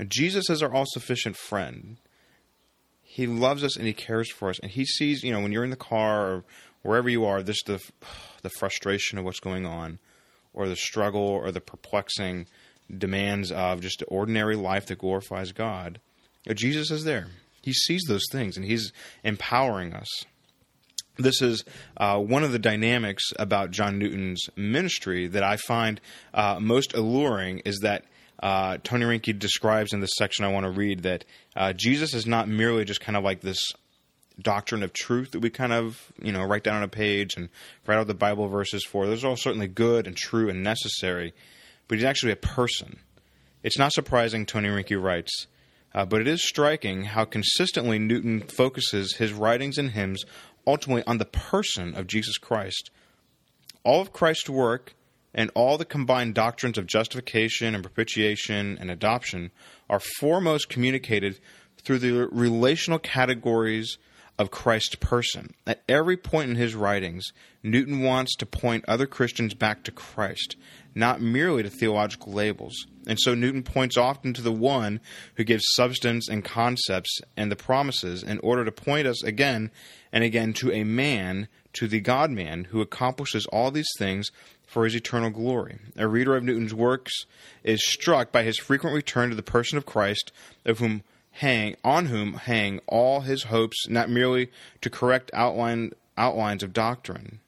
Jesus 0.06 0.48
is 0.50 0.62
our 0.62 0.72
all 0.72 0.86
sufficient 0.86 1.36
friend. 1.36 1.96
He 3.02 3.26
loves 3.26 3.64
us 3.64 3.76
and 3.76 3.88
he 3.88 3.92
cares 3.92 4.30
for 4.30 4.50
us. 4.50 4.60
And 4.60 4.70
he 4.70 4.84
sees, 4.84 5.24
you 5.24 5.32
know, 5.32 5.40
when 5.40 5.50
you're 5.50 5.64
in 5.64 5.70
the 5.70 5.76
car 5.76 6.30
or 6.30 6.44
wherever 6.82 7.08
you 7.08 7.24
are, 7.24 7.42
this 7.42 7.60
the 7.64 7.80
the 8.42 8.50
frustration 8.50 9.18
of 9.18 9.24
what's 9.24 9.40
going 9.40 9.66
on 9.66 9.98
or 10.52 10.68
the 10.68 10.76
struggle 10.76 11.22
or 11.22 11.50
the 11.52 11.60
perplexing 11.60 12.46
demands 12.96 13.52
of 13.52 13.80
just 13.80 14.02
ordinary 14.08 14.56
life 14.56 14.86
that 14.86 14.98
glorifies 14.98 15.52
God, 15.52 16.00
Jesus 16.54 16.90
is 16.90 17.04
there. 17.04 17.28
He 17.62 17.72
sees 17.72 18.02
those 18.08 18.24
things 18.30 18.56
and 18.56 18.64
he's 18.64 18.92
empowering 19.22 19.92
us. 19.92 20.08
This 21.16 21.42
is 21.42 21.64
uh, 21.96 22.18
one 22.18 22.44
of 22.44 22.52
the 22.52 22.58
dynamics 22.58 23.24
about 23.38 23.70
John 23.70 23.98
Newton's 23.98 24.48
ministry 24.56 25.26
that 25.28 25.42
I 25.42 25.56
find 25.56 26.00
uh, 26.32 26.58
most 26.60 26.94
alluring 26.94 27.60
is 27.60 27.80
that 27.80 28.04
uh, 28.42 28.78
Tony 28.82 29.04
Reinke 29.04 29.38
describes 29.38 29.92
in 29.92 30.00
this 30.00 30.14
section 30.16 30.46
I 30.46 30.48
want 30.48 30.64
to 30.64 30.70
read 30.70 31.02
that 31.02 31.26
uh, 31.54 31.74
Jesus 31.74 32.14
is 32.14 32.26
not 32.26 32.48
merely 32.48 32.84
just 32.86 33.02
kind 33.02 33.16
of 33.16 33.24
like 33.24 33.42
this 33.42 33.60
doctrine 34.42 34.82
of 34.82 34.92
truth 34.92 35.32
that 35.32 35.40
we 35.40 35.50
kind 35.50 35.72
of 35.72 36.12
you 36.20 36.32
know 36.32 36.42
write 36.42 36.64
down 36.64 36.76
on 36.76 36.82
a 36.82 36.88
page 36.88 37.34
and 37.36 37.48
write 37.86 37.98
out 37.98 38.06
the 38.06 38.14
Bible 38.14 38.48
verses 38.48 38.84
for. 38.84 39.06
Those 39.06 39.24
are 39.24 39.28
all 39.28 39.36
certainly 39.36 39.68
good 39.68 40.06
and 40.06 40.16
true 40.16 40.48
and 40.48 40.62
necessary, 40.62 41.32
but 41.88 41.98
he's 41.98 42.04
actually 42.04 42.32
a 42.32 42.36
person. 42.36 42.98
It's 43.62 43.78
not 43.78 43.92
surprising, 43.92 44.46
Tony 44.46 44.68
Reinke 44.68 45.00
writes, 45.00 45.46
uh, 45.94 46.04
but 46.06 46.20
it 46.20 46.28
is 46.28 46.42
striking 46.42 47.04
how 47.04 47.24
consistently 47.24 47.98
Newton 47.98 48.40
focuses 48.40 49.16
his 49.16 49.32
writings 49.32 49.76
and 49.76 49.90
hymns 49.90 50.24
ultimately 50.66 51.04
on 51.06 51.18
the 51.18 51.24
person 51.24 51.94
of 51.94 52.06
Jesus 52.06 52.38
Christ. 52.38 52.90
All 53.82 54.00
of 54.00 54.12
Christ's 54.12 54.48
work 54.48 54.94
and 55.34 55.50
all 55.54 55.78
the 55.78 55.84
combined 55.84 56.34
doctrines 56.34 56.78
of 56.78 56.86
justification 56.86 57.74
and 57.74 57.84
propitiation 57.84 58.78
and 58.80 58.90
adoption 58.90 59.50
are 59.88 60.00
foremost 60.00 60.68
communicated 60.68 61.38
through 61.82 61.98
the 61.98 62.28
relational 62.30 62.98
categories 62.98 63.98
of 64.40 64.50
Christ's 64.50 64.94
person. 64.94 65.52
At 65.66 65.82
every 65.86 66.16
point 66.16 66.48
in 66.48 66.56
his 66.56 66.74
writings, 66.74 67.26
Newton 67.62 68.00
wants 68.00 68.34
to 68.36 68.46
point 68.46 68.86
other 68.88 69.06
Christians 69.06 69.52
back 69.52 69.82
to 69.82 69.92
Christ, 69.92 70.56
not 70.94 71.20
merely 71.20 71.62
to 71.62 71.68
theological 71.68 72.32
labels. 72.32 72.86
And 73.06 73.18
so 73.20 73.34
Newton 73.34 73.62
points 73.62 73.98
often 73.98 74.32
to 74.32 74.40
the 74.40 74.50
one 74.50 75.00
who 75.34 75.44
gives 75.44 75.74
substance 75.74 76.26
and 76.26 76.42
concepts 76.42 77.20
and 77.36 77.52
the 77.52 77.56
promises 77.56 78.22
in 78.22 78.38
order 78.38 78.64
to 78.64 78.72
point 78.72 79.06
us 79.06 79.22
again 79.22 79.70
and 80.10 80.24
again 80.24 80.54
to 80.54 80.72
a 80.72 80.84
man, 80.84 81.46
to 81.74 81.86
the 81.86 82.00
God 82.00 82.30
man, 82.30 82.64
who 82.70 82.80
accomplishes 82.80 83.44
all 83.52 83.70
these 83.70 83.92
things 83.98 84.30
for 84.66 84.84
his 84.84 84.94
eternal 84.94 85.28
glory. 85.28 85.80
A 85.98 86.08
reader 86.08 86.34
of 86.34 86.44
Newton's 86.44 86.72
works 86.72 87.12
is 87.62 87.84
struck 87.84 88.32
by 88.32 88.42
his 88.42 88.58
frequent 88.58 88.96
return 88.96 89.28
to 89.28 89.36
the 89.36 89.42
person 89.42 89.76
of 89.76 89.84
Christ, 89.84 90.32
of 90.64 90.78
whom 90.78 91.02
hang 91.32 91.76
on 91.84 92.06
whom 92.06 92.34
hang 92.34 92.80
all 92.86 93.20
his 93.20 93.44
hopes, 93.44 93.88
not 93.88 94.10
merely 94.10 94.50
to 94.80 94.90
correct 94.90 95.30
outline 95.34 95.92
outlines 96.16 96.62
of 96.62 96.72
doctrine, 96.72 97.40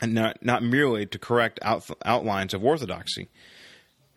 and 0.00 0.14
not 0.14 0.44
not 0.44 0.62
merely 0.62 1.06
to 1.06 1.18
correct 1.18 1.58
out, 1.62 1.88
outlines 2.04 2.54
of 2.54 2.64
orthodoxy. 2.64 3.28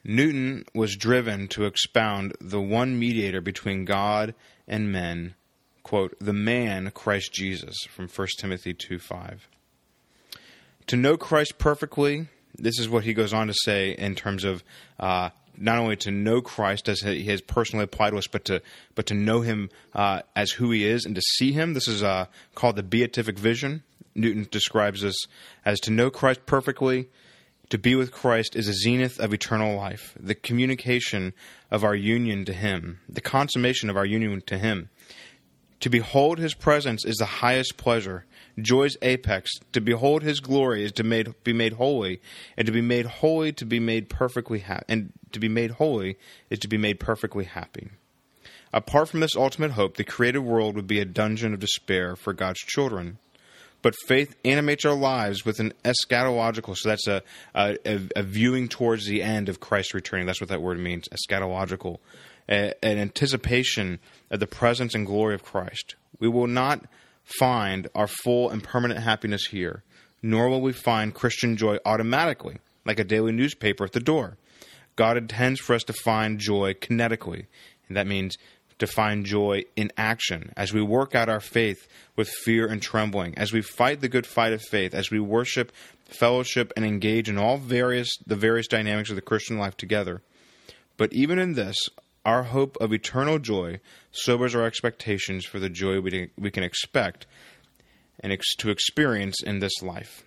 Newton 0.03 0.65
was 0.73 0.97
driven 0.97 1.47
to 1.47 1.65
expound 1.65 2.35
the 2.41 2.59
one 2.59 2.99
mediator 2.99 3.39
between 3.39 3.85
God 3.85 4.35
and 4.67 4.91
men, 4.91 5.33
quote, 5.81 6.13
the 6.19 6.33
man 6.33 6.91
Christ 6.91 7.31
Jesus, 7.31 7.75
from 7.89 8.09
1 8.09 8.27
Timothy 8.37 8.73
2 8.73 8.99
5. 8.99 9.47
To 10.87 10.97
know 10.97 11.15
Christ 11.15 11.57
perfectly, 11.57 12.27
this 12.57 12.79
is 12.79 12.89
what 12.89 13.05
he 13.05 13.13
goes 13.13 13.33
on 13.33 13.47
to 13.47 13.53
say 13.63 13.91
in 13.91 14.15
terms 14.15 14.43
of 14.43 14.63
uh, 14.99 15.29
not 15.57 15.77
only 15.77 15.95
to 15.97 16.11
know 16.11 16.41
Christ 16.41 16.89
as 16.89 17.01
he 17.01 17.25
has 17.25 17.41
personally 17.41 17.83
applied 17.83 18.11
to 18.11 18.17
us, 18.17 18.27
but 18.27 18.45
to 18.45 18.61
but 18.95 19.05
to 19.07 19.13
know 19.13 19.41
Him 19.41 19.69
uh, 19.93 20.21
as 20.35 20.51
who 20.51 20.71
He 20.71 20.85
is 20.85 21.05
and 21.05 21.15
to 21.15 21.21
see 21.21 21.51
Him. 21.51 21.73
This 21.73 21.87
is 21.87 22.03
uh, 22.03 22.25
called 22.55 22.75
the 22.75 22.83
beatific 22.83 23.37
vision. 23.37 23.83
Newton 24.15 24.47
describes 24.51 25.01
this 25.01 25.17
as 25.65 25.79
to 25.81 25.91
know 25.91 26.09
Christ 26.09 26.45
perfectly. 26.45 27.09
To 27.69 27.77
be 27.79 27.95
with 27.95 28.11
Christ 28.11 28.55
is 28.55 28.67
a 28.67 28.73
zenith 28.73 29.19
of 29.19 29.33
eternal 29.33 29.75
life, 29.75 30.15
the 30.19 30.35
communication 30.35 31.33
of 31.71 31.83
our 31.83 31.95
union 31.95 32.45
to 32.45 32.53
Him, 32.53 32.99
the 33.09 33.21
consummation 33.21 33.89
of 33.89 33.97
our 33.97 34.05
union 34.05 34.41
to 34.45 34.59
Him. 34.59 34.89
To 35.83 35.89
behold 35.89 36.39
His 36.39 36.53
presence 36.53 37.03
is 37.03 37.17
the 37.17 37.25
highest 37.25 37.75
pleasure, 37.75 38.23
joy's 38.57 38.95
apex. 39.01 39.51
To 39.73 39.81
behold 39.81 40.23
His 40.23 40.39
glory 40.39 40.85
is 40.85 40.93
to 40.93 41.03
made, 41.03 41.33
be 41.43 41.51
made 41.51 41.73
holy, 41.73 42.21
and 42.55 42.65
to 42.65 42.71
be 42.71 42.79
made 42.79 43.05
holy 43.05 43.51
to 43.51 43.65
be 43.65 43.81
made 43.81 44.07
perfectly 44.07 44.59
happy, 44.59 44.85
and 44.87 45.11
to 45.33 45.41
be 45.41 45.49
made 45.49 45.71
holy 45.71 46.17
is 46.49 46.59
to 46.59 46.69
be 46.69 46.77
made 46.77 47.01
perfectly 47.01 47.43
happy. 47.43 47.89
Apart 48.71 49.09
from 49.09 49.19
this 49.19 49.35
ultimate 49.35 49.71
hope, 49.71 49.97
the 49.97 50.05
created 50.05 50.39
world 50.39 50.77
would 50.77 50.87
be 50.87 51.01
a 51.01 51.05
dungeon 51.05 51.53
of 51.53 51.59
despair 51.59 52.15
for 52.15 52.31
God's 52.31 52.61
children. 52.61 53.17
But 53.81 53.93
faith 54.07 54.37
animates 54.45 54.85
our 54.85 54.95
lives 54.95 55.43
with 55.43 55.59
an 55.59 55.73
eschatological, 55.83 56.77
so 56.77 56.87
that's 56.87 57.07
a, 57.07 57.23
a, 57.53 57.99
a 58.15 58.23
viewing 58.23 58.69
towards 58.69 59.05
the 59.05 59.21
end 59.21 59.49
of 59.49 59.59
Christ 59.59 59.93
returning. 59.93 60.27
That's 60.27 60.39
what 60.39 60.49
that 60.49 60.61
word 60.61 60.79
means, 60.79 61.09
eschatological. 61.09 61.97
An 62.47 62.73
anticipation 62.83 63.99
of 64.29 64.39
the 64.39 64.47
presence 64.47 64.93
and 64.93 65.05
glory 65.05 65.35
of 65.35 65.43
Christ. 65.43 65.95
We 66.19 66.27
will 66.27 66.47
not 66.47 66.85
find 67.39 67.87
our 67.95 68.07
full 68.07 68.49
and 68.49 68.63
permanent 68.63 68.99
happiness 68.99 69.47
here, 69.47 69.83
nor 70.21 70.49
will 70.49 70.61
we 70.61 70.73
find 70.73 71.13
Christian 71.13 71.55
joy 71.55 71.77
automatically, 71.85 72.57
like 72.85 72.99
a 72.99 73.05
daily 73.05 73.31
newspaper 73.31 73.85
at 73.85 73.93
the 73.93 73.99
door. 73.99 74.37
God 74.95 75.17
intends 75.17 75.59
for 75.59 75.73
us 75.73 75.83
to 75.83 75.93
find 75.93 76.39
joy 76.39 76.73
kinetically, 76.73 77.45
and 77.87 77.97
that 77.97 78.07
means 78.07 78.37
to 78.79 78.87
find 78.87 79.25
joy 79.25 79.63
in 79.75 79.91
action 79.97 80.51
as 80.57 80.73
we 80.73 80.81
work 80.81 81.15
out 81.15 81.29
our 81.29 81.39
faith 81.39 81.87
with 82.15 82.27
fear 82.27 82.67
and 82.67 82.81
trembling, 82.81 83.37
as 83.37 83.53
we 83.53 83.61
fight 83.61 84.01
the 84.01 84.09
good 84.09 84.27
fight 84.27 84.51
of 84.51 84.61
faith, 84.61 84.93
as 84.93 85.09
we 85.09 85.19
worship, 85.19 85.71
fellowship, 86.05 86.73
and 86.75 86.85
engage 86.85 87.29
in 87.29 87.37
all 87.37 87.57
various 87.57 88.09
the 88.27 88.35
various 88.35 88.67
dynamics 88.67 89.09
of 89.09 89.15
the 89.15 89.21
Christian 89.21 89.57
life 89.57 89.77
together. 89.77 90.21
But 90.97 91.13
even 91.13 91.39
in 91.39 91.53
this, 91.53 91.75
our 92.25 92.43
hope 92.43 92.77
of 92.79 92.93
eternal 92.93 93.39
joy 93.39 93.79
sobers 94.11 94.55
our 94.55 94.65
expectations 94.65 95.45
for 95.45 95.59
the 95.59 95.69
joy 95.69 95.99
we, 95.99 96.29
we 96.37 96.51
can 96.51 96.63
expect 96.63 97.25
and 98.19 98.31
ex- 98.31 98.55
to 98.55 98.69
experience 98.69 99.43
in 99.43 99.59
this 99.59 99.81
life. 99.81 100.23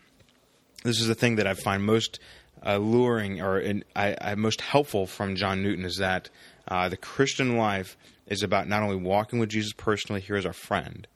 This 0.82 1.00
is 1.00 1.09
the 1.09 1.14
thing 1.14 1.37
that 1.37 1.46
I 1.46 1.54
find 1.54 1.82
most 1.82 2.20
alluring 2.62 3.40
or 3.40 3.59
in, 3.59 3.85
I, 3.94 4.16
I, 4.20 4.35
most 4.35 4.61
helpful 4.61 5.06
from 5.06 5.37
John 5.37 5.62
Newton 5.62 5.85
is 5.85 5.96
that 5.96 6.28
uh, 6.68 6.88
the 6.88 6.96
Christian 6.96 7.56
life 7.56 7.96
is 8.26 8.42
about 8.42 8.68
not 8.68 8.82
only 8.82 8.96
walking 8.96 9.38
with 9.38 9.48
Jesus 9.48 9.72
personally 9.72 10.20
here 10.20 10.37
as 10.37 10.46
our 10.46 10.52
friend, 10.52 11.06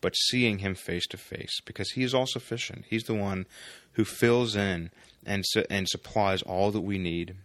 but 0.00 0.16
seeing 0.16 0.58
him 0.58 0.74
face 0.74 1.06
to 1.08 1.16
face 1.16 1.60
because 1.64 1.90
he 1.90 2.02
is 2.02 2.14
all 2.14 2.26
sufficient. 2.26 2.84
He's 2.88 3.04
the 3.04 3.14
one 3.14 3.46
who 3.92 4.04
fills 4.04 4.56
in 4.56 4.90
and 5.24 5.44
su- 5.46 5.64
and 5.70 5.88
supplies 5.88 6.42
all 6.42 6.70
that 6.72 6.80
we 6.80 6.98
need. 6.98 7.36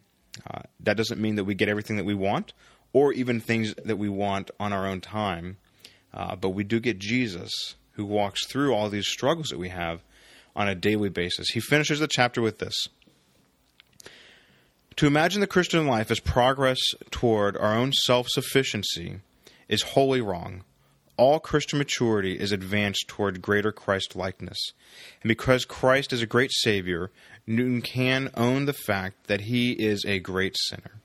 Uh, 0.49 0.61
that 0.79 0.97
doesn't 0.97 1.21
mean 1.21 1.35
that 1.35 1.43
we 1.43 1.55
get 1.55 1.69
everything 1.69 1.97
that 1.97 2.05
we 2.05 2.13
want 2.13 2.53
or 2.93 3.13
even 3.13 3.39
things 3.39 3.73
that 3.83 3.97
we 3.97 4.09
want 4.09 4.51
on 4.59 4.73
our 4.73 4.87
own 4.87 5.01
time, 5.01 5.57
uh, 6.13 6.35
but 6.35 6.49
we 6.49 6.63
do 6.63 6.79
get 6.79 6.99
Jesus 6.99 7.75
who 7.93 8.05
walks 8.05 8.45
through 8.45 8.73
all 8.73 8.89
these 8.89 9.07
struggles 9.07 9.49
that 9.49 9.59
we 9.59 9.69
have 9.69 10.01
on 10.55 10.67
a 10.67 10.75
daily 10.75 11.09
basis. 11.09 11.49
He 11.49 11.59
finishes 11.59 11.99
the 11.99 12.07
chapter 12.07 12.41
with 12.41 12.59
this. 12.59 12.87
To 14.97 15.05
imagine 15.05 15.41
the 15.41 15.47
Christian 15.47 15.85
life 15.85 16.09
as 16.09 16.19
progress 16.19 16.79
toward 17.11 17.55
our 17.55 17.75
own 17.75 17.91
self 17.93 18.27
sufficiency 18.29 19.19
is 19.67 19.81
wholly 19.83 20.21
wrong. 20.21 20.63
All 21.17 21.39
Christian 21.39 21.77
maturity 21.79 22.39
is 22.39 22.51
advanced 22.51 23.07
toward 23.07 23.41
greater 23.41 23.71
Christ 23.71 24.15
likeness. 24.15 24.57
And 25.21 25.29
because 25.29 25.65
Christ 25.65 26.13
is 26.13 26.21
a 26.21 26.27
great 26.27 26.51
Savior, 26.51 27.11
Newton 27.45 27.81
can 27.81 28.29
own 28.35 28.65
the 28.65 28.73
fact 28.73 29.27
that 29.27 29.41
he 29.41 29.71
is 29.71 30.03
a 30.05 30.19
great 30.19 30.55
sinner. 30.57 31.01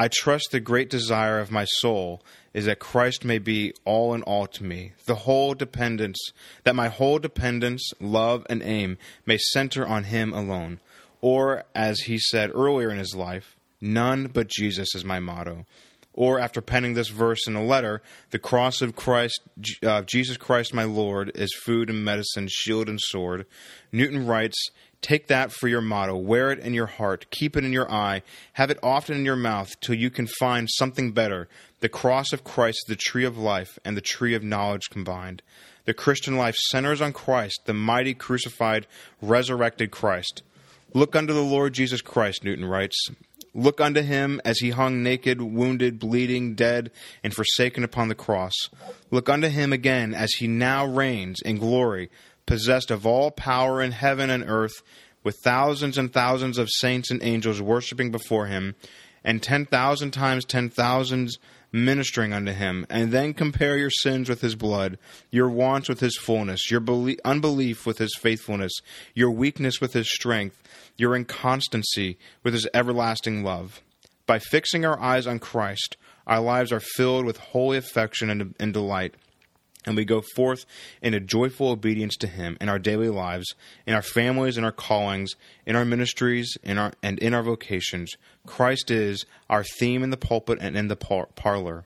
I 0.00 0.06
trust 0.06 0.52
the 0.52 0.60
great 0.60 0.88
desire 0.88 1.40
of 1.40 1.50
my 1.50 1.64
soul 1.64 2.22
is 2.54 2.66
that 2.66 2.78
Christ 2.78 3.24
may 3.24 3.38
be 3.38 3.74
all 3.84 4.14
in 4.14 4.22
all 4.22 4.46
to 4.46 4.62
me, 4.62 4.92
the 5.06 5.16
whole 5.16 5.54
dependence, 5.54 6.18
that 6.62 6.76
my 6.76 6.86
whole 6.86 7.18
dependence, 7.18 7.90
love, 7.98 8.46
and 8.48 8.62
aim 8.62 8.96
may 9.26 9.38
center 9.38 9.84
on 9.84 10.04
Him 10.04 10.32
alone. 10.32 10.78
Or, 11.20 11.64
as 11.74 12.02
he 12.02 12.16
said 12.16 12.52
earlier 12.54 12.90
in 12.90 12.98
his 12.98 13.16
life, 13.16 13.56
none 13.80 14.28
but 14.28 14.46
Jesus 14.46 14.94
is 14.94 15.04
my 15.04 15.18
motto. 15.18 15.66
Or, 16.12 16.38
after 16.38 16.60
penning 16.60 16.94
this 16.94 17.08
verse 17.08 17.48
in 17.48 17.56
a 17.56 17.64
letter, 17.64 18.00
the 18.30 18.38
cross 18.38 18.80
of 18.80 18.94
Christ, 18.94 19.40
uh, 19.84 20.02
Jesus 20.02 20.36
Christ 20.36 20.72
my 20.72 20.84
Lord, 20.84 21.32
is 21.34 21.52
food 21.54 21.90
and 21.90 22.04
medicine, 22.04 22.46
shield 22.48 22.88
and 22.88 23.00
sword. 23.00 23.46
Newton 23.90 24.26
writes, 24.26 24.70
Take 25.00 25.28
that 25.28 25.52
for 25.52 25.68
your 25.68 25.80
motto. 25.80 26.16
Wear 26.16 26.50
it 26.50 26.58
in 26.58 26.74
your 26.74 26.86
heart. 26.86 27.26
Keep 27.30 27.56
it 27.56 27.64
in 27.64 27.72
your 27.72 27.90
eye. 27.90 28.22
Have 28.54 28.70
it 28.70 28.78
often 28.82 29.16
in 29.16 29.24
your 29.24 29.36
mouth 29.36 29.78
till 29.80 29.94
you 29.94 30.10
can 30.10 30.26
find 30.26 30.68
something 30.70 31.12
better. 31.12 31.48
The 31.80 31.88
cross 31.88 32.32
of 32.32 32.42
Christ 32.42 32.84
the 32.88 32.96
tree 32.96 33.24
of 33.24 33.38
life 33.38 33.78
and 33.84 33.96
the 33.96 34.00
tree 34.00 34.34
of 34.34 34.42
knowledge 34.42 34.90
combined. 34.90 35.42
The 35.84 35.94
Christian 35.94 36.36
life 36.36 36.56
centers 36.56 37.00
on 37.00 37.12
Christ, 37.12 37.60
the 37.64 37.72
mighty 37.72 38.12
crucified, 38.12 38.86
resurrected 39.22 39.90
Christ. 39.90 40.42
Look 40.92 41.14
unto 41.14 41.32
the 41.32 41.42
Lord 41.42 41.74
Jesus 41.74 42.02
Christ, 42.02 42.44
Newton 42.44 42.64
writes. 42.64 43.08
Look 43.54 43.80
unto 43.80 44.02
him 44.02 44.40
as 44.44 44.58
he 44.58 44.70
hung 44.70 45.02
naked, 45.02 45.40
wounded, 45.40 45.98
bleeding, 45.98 46.54
dead, 46.54 46.90
and 47.24 47.34
forsaken 47.34 47.84
upon 47.84 48.08
the 48.08 48.14
cross. 48.14 48.52
Look 49.10 49.28
unto 49.28 49.48
him 49.48 49.72
again 49.72 50.14
as 50.14 50.30
he 50.34 50.46
now 50.46 50.86
reigns 50.86 51.40
in 51.42 51.56
glory, 51.56 52.10
possessed 52.48 52.90
of 52.90 53.06
all 53.06 53.30
power 53.30 53.80
in 53.80 53.92
heaven 53.92 54.30
and 54.30 54.42
earth, 54.48 54.82
with 55.22 55.36
thousands 55.44 55.98
and 55.98 56.12
thousands 56.12 56.56
of 56.58 56.70
saints 56.70 57.10
and 57.10 57.22
angels 57.22 57.60
worshipping 57.60 58.10
before 58.10 58.46
him, 58.46 58.74
and 59.22 59.42
ten 59.42 59.66
thousand 59.66 60.10
times 60.12 60.44
ten 60.44 60.70
thousands 60.70 61.38
ministering 61.70 62.32
unto 62.32 62.52
him, 62.52 62.86
and 62.88 63.12
then 63.12 63.34
compare 63.34 63.76
your 63.76 63.90
sins 63.90 64.30
with 64.30 64.40
his 64.40 64.54
blood, 64.54 64.98
your 65.30 65.50
wants 65.50 65.86
with 65.88 66.00
his 66.00 66.16
fullness, 66.16 66.70
your 66.70 66.80
belie- 66.80 67.18
unbelief 67.26 67.84
with 67.84 67.98
his 67.98 68.16
faithfulness, 68.16 68.72
your 69.14 69.30
weakness 69.30 69.78
with 69.78 69.92
his 69.92 70.10
strength, 70.10 70.62
your 70.96 71.14
inconstancy 71.14 72.16
with 72.42 72.54
his 72.54 72.66
everlasting 72.72 73.44
love. 73.44 73.82
By 74.26 74.38
fixing 74.38 74.86
our 74.86 74.98
eyes 74.98 75.26
on 75.26 75.38
Christ, 75.38 75.98
our 76.26 76.40
lives 76.40 76.72
are 76.72 76.80
filled 76.80 77.26
with 77.26 77.36
holy 77.36 77.76
affection 77.76 78.30
and, 78.30 78.54
and 78.58 78.72
delight 78.72 79.14
and 79.86 79.96
we 79.96 80.04
go 80.04 80.20
forth 80.20 80.64
in 81.00 81.14
a 81.14 81.20
joyful 81.20 81.70
obedience 81.70 82.16
to 82.16 82.26
him 82.26 82.56
in 82.60 82.68
our 82.68 82.78
daily 82.78 83.08
lives 83.08 83.54
in 83.86 83.94
our 83.94 84.02
families 84.02 84.58
in 84.58 84.64
our 84.64 84.72
callings 84.72 85.34
in 85.66 85.76
our 85.76 85.84
ministries 85.84 86.56
in 86.62 86.78
our 86.78 86.92
and 87.02 87.18
in 87.18 87.34
our 87.34 87.42
vocations. 87.42 88.12
Christ 88.46 88.90
is 88.90 89.24
our 89.48 89.64
theme 89.64 90.02
in 90.02 90.10
the 90.10 90.16
pulpit 90.16 90.58
and 90.60 90.76
in 90.76 90.88
the 90.88 90.96
par- 90.96 91.28
parlor. 91.34 91.84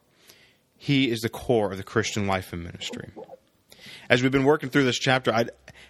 He 0.77 1.11
is 1.11 1.21
the 1.21 1.29
core 1.29 1.71
of 1.71 1.77
the 1.77 1.85
christian 1.85 2.27
life 2.27 2.53
and 2.53 2.65
ministry. 2.65 3.11
As 4.09 4.23
we've 4.23 4.33
been 4.33 4.45
working 4.45 4.69
through 4.69 4.85
this 4.85 4.99
chapter 4.99 5.33
I, 5.33 5.47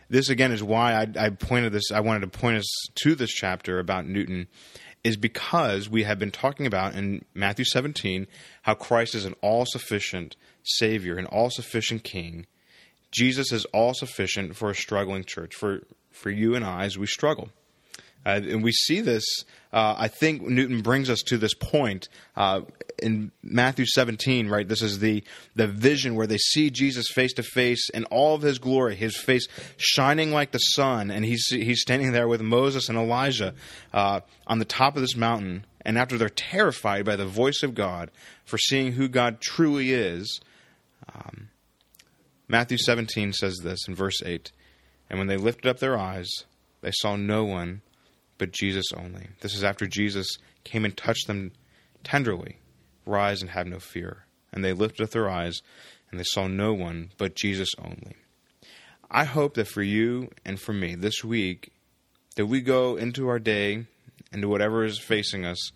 this 0.09 0.29
again 0.29 0.53
is 0.53 0.63
why 0.63 0.95
I, 0.95 1.07
I 1.19 1.31
pointed 1.31 1.73
this 1.73 1.91
i 1.93 2.01
wanted 2.01 2.21
to 2.21 2.39
point 2.39 2.59
us 2.59 2.87
to 3.03 3.15
this 3.15 3.31
chapter 3.31 3.79
about 3.79 4.07
newton 4.07 4.49
is 5.05 5.17
because 5.17 5.89
we 5.89 6.05
have 6.05 6.19
been 6.19 6.31
talking 6.31 6.67
about 6.67 6.95
in 6.95 7.25
Matthew 7.35 7.65
17 7.65 8.27
how 8.63 8.75
Christ 8.75 9.15
is 9.15 9.25
an 9.25 9.35
all 9.41 9.65
sufficient 9.67 10.37
Savior, 10.63 11.17
an 11.17 11.27
all 11.27 11.51
sufficient 11.51 12.05
King. 12.05 12.47
Jesus 13.11 13.53
is 13.53 13.65
all 13.67 13.95
sufficient 13.95 14.57
for 14.57 14.71
a 14.71 14.75
struggling 14.75 15.25
church, 15.25 15.55
for, 15.55 15.81
for 16.11 16.31
you 16.31 16.55
and 16.55 16.65
I 16.65 16.85
as 16.85 16.97
we 16.97 17.07
struggle. 17.07 17.51
Uh, 18.25 18.41
and 18.43 18.63
we 18.63 18.73
see 18.73 19.01
this, 19.01 19.25
uh, 19.73 19.95
I 19.99 20.09
think 20.09 20.43
Newton 20.43 20.81
brings 20.83 21.11
us 21.11 21.21
to 21.23 21.39
this 21.39 21.55
point 21.55 22.09
uh, 22.37 22.61
in 23.03 23.33
Matthew 23.43 23.85
17, 23.87 24.49
right? 24.49 24.67
This 24.67 24.83
is 24.83 25.01
the, 25.01 25.25
the 25.57 25.67
vision 25.67 26.15
where 26.15 26.27
they 26.27 26.39
see 26.39 26.71
Jesus 26.71 27.09
face 27.13 27.33
to 27.35 27.43
face 27.43 27.89
in 27.91 28.05
all 28.05 28.35
of 28.35 28.43
his 28.43 28.59
glory, 28.59 28.95
his 28.95 29.17
face 29.17 29.49
shining 29.77 30.31
like 30.31 30.53
the 30.53 30.59
sun, 30.59 31.11
and 31.11 31.25
he's, 31.25 31.47
he's 31.49 31.81
standing 31.81 32.13
there 32.13 32.29
with 32.29 32.41
Moses 32.41 32.89
and 32.89 32.97
Elijah 32.97 33.55
uh, 33.93 34.21
on 34.47 34.59
the 34.59 34.65
top 34.65 34.95
of 34.95 35.03
this 35.03 35.17
mountain. 35.17 35.67
And 35.85 35.99
after 35.99 36.17
they're 36.17 36.29
terrified 36.29 37.05
by 37.05 37.17
the 37.17 37.27
voice 37.27 37.65
of 37.65 37.75
God 37.75 38.11
for 38.45 38.57
seeing 38.57 38.93
who 38.93 39.09
God 39.09 39.41
truly 39.41 39.93
is, 39.93 40.41
um, 41.13 41.49
Matthew 42.47 42.79
17 42.79 43.33
says 43.33 43.59
this 43.65 43.89
in 43.89 43.95
verse 43.97 44.23
8 44.23 44.53
And 45.11 45.19
when 45.19 45.27
they 45.27 45.37
lifted 45.37 45.69
up 45.69 45.81
their 45.81 45.99
eyes, 45.99 46.31
they 46.83 46.93
saw 46.93 47.17
no 47.17 47.45
one 47.45 47.83
but 48.39 48.53
Jesus 48.53 48.87
only. 48.97 49.29
This 49.41 49.55
is 49.55 49.65
after 49.65 49.87
Jesus 49.87 50.39
came 50.65 50.85
and 50.85 50.97
touched 50.97 51.27
them 51.27 51.53
tenderly. 52.05 52.59
Rise 53.07 53.43
and 53.43 53.51
have 53.51 53.67
no 53.67 53.79
fear. 53.79 54.25
And 54.53 54.65
they 54.65 54.73
lifted 54.73 55.05
up 55.05 55.11
their 55.11 55.31
eyes, 55.31 55.61
and 56.11 56.21
they 56.21 56.25
saw 56.25 56.47
no 56.47 56.73
one 56.73 57.11
but 57.19 57.35
Jesus 57.35 57.71
only. 57.79 58.17
I 59.11 59.25
hope 59.25 59.55
that 59.55 59.69
for 59.69 59.83
you 59.83 60.31
and 60.45 60.59
for 60.59 60.73
me 60.73 60.95
this 60.95 61.23
week, 61.23 61.73
that 62.37 62.47
we 62.47 62.61
go 62.61 62.97
into 62.97 63.29
our 63.29 63.39
day, 63.39 63.87
into 64.33 64.49
whatever 64.49 64.85
is 64.85 64.99
facing 64.99 65.45
us, 65.45 65.73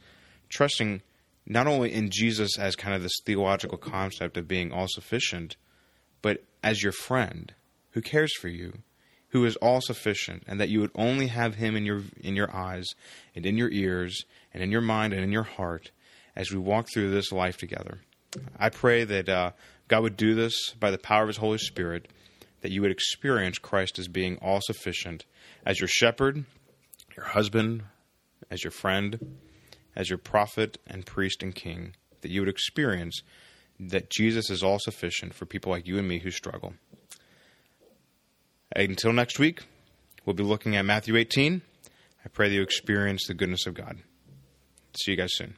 trusting 0.48 1.02
not 1.46 1.66
only 1.66 1.92
in 1.92 2.10
Jesus 2.10 2.58
as 2.58 2.76
kind 2.76 2.94
of 2.94 3.02
this 3.02 3.20
theological 3.24 3.78
concept 3.78 4.36
of 4.36 4.48
being 4.48 4.72
all 4.72 4.86
sufficient, 4.88 5.56
but 6.22 6.42
as 6.62 6.82
your 6.82 6.92
friend 6.92 7.54
who 7.90 8.00
cares 8.00 8.34
for 8.34 8.48
you, 8.48 8.78
who 9.30 9.44
is 9.44 9.56
all 9.56 9.80
sufficient, 9.80 10.44
and 10.46 10.60
that 10.60 10.68
you 10.68 10.80
would 10.80 10.92
only 10.94 11.26
have 11.26 11.56
him 11.56 11.76
in 11.76 11.84
your 11.84 12.02
in 12.20 12.36
your 12.36 12.54
eyes 12.54 12.86
and 13.34 13.44
in 13.44 13.56
your 13.56 13.70
ears 13.70 14.24
and 14.54 14.62
in 14.62 14.70
your 14.70 14.80
mind 14.80 15.12
and 15.12 15.22
in 15.22 15.32
your 15.32 15.42
heart 15.42 15.90
as 16.34 16.50
we 16.50 16.58
walk 16.58 16.88
through 16.92 17.10
this 17.10 17.32
life 17.32 17.56
together. 17.56 17.98
I 18.58 18.68
pray 18.68 19.04
that 19.04 19.28
uh, 19.28 19.52
God 19.88 20.02
would 20.02 20.16
do 20.16 20.34
this 20.34 20.70
by 20.78 20.90
the 20.90 20.98
power 20.98 21.22
of 21.22 21.28
His 21.28 21.38
Holy 21.38 21.58
Spirit, 21.58 22.08
that 22.60 22.70
you 22.70 22.82
would 22.82 22.90
experience 22.90 23.58
Christ 23.58 23.98
as 23.98 24.08
being 24.08 24.36
all 24.38 24.60
sufficient, 24.62 25.24
as 25.64 25.80
your 25.80 25.88
shepherd, 25.88 26.44
your 27.16 27.26
husband, 27.26 27.84
as 28.50 28.62
your 28.62 28.70
friend, 28.70 29.38
as 29.94 30.10
your 30.10 30.18
prophet 30.18 30.78
and 30.86 31.06
priest 31.06 31.42
and 31.42 31.54
king, 31.54 31.94
that 32.20 32.30
you 32.30 32.40
would 32.40 32.48
experience 32.48 33.22
that 33.78 34.10
Jesus 34.10 34.50
is 34.50 34.62
all 34.62 34.78
sufficient 34.78 35.34
for 35.34 35.46
people 35.46 35.72
like 35.72 35.86
you 35.86 35.98
and 35.98 36.08
me 36.08 36.18
who 36.18 36.30
struggle. 36.30 36.74
Until 38.76 39.14
next 39.14 39.38
week, 39.38 39.64
we'll 40.26 40.34
be 40.34 40.42
looking 40.42 40.76
at 40.76 40.84
Matthew 40.84 41.16
18. 41.16 41.62
I 42.22 42.28
pray 42.28 42.50
that 42.50 42.54
you 42.54 42.60
experience 42.60 43.26
the 43.26 43.32
goodness 43.32 43.66
of 43.66 43.72
God. 43.72 43.96
See 45.02 45.12
you 45.12 45.16
guys 45.16 45.30
soon. 45.32 45.56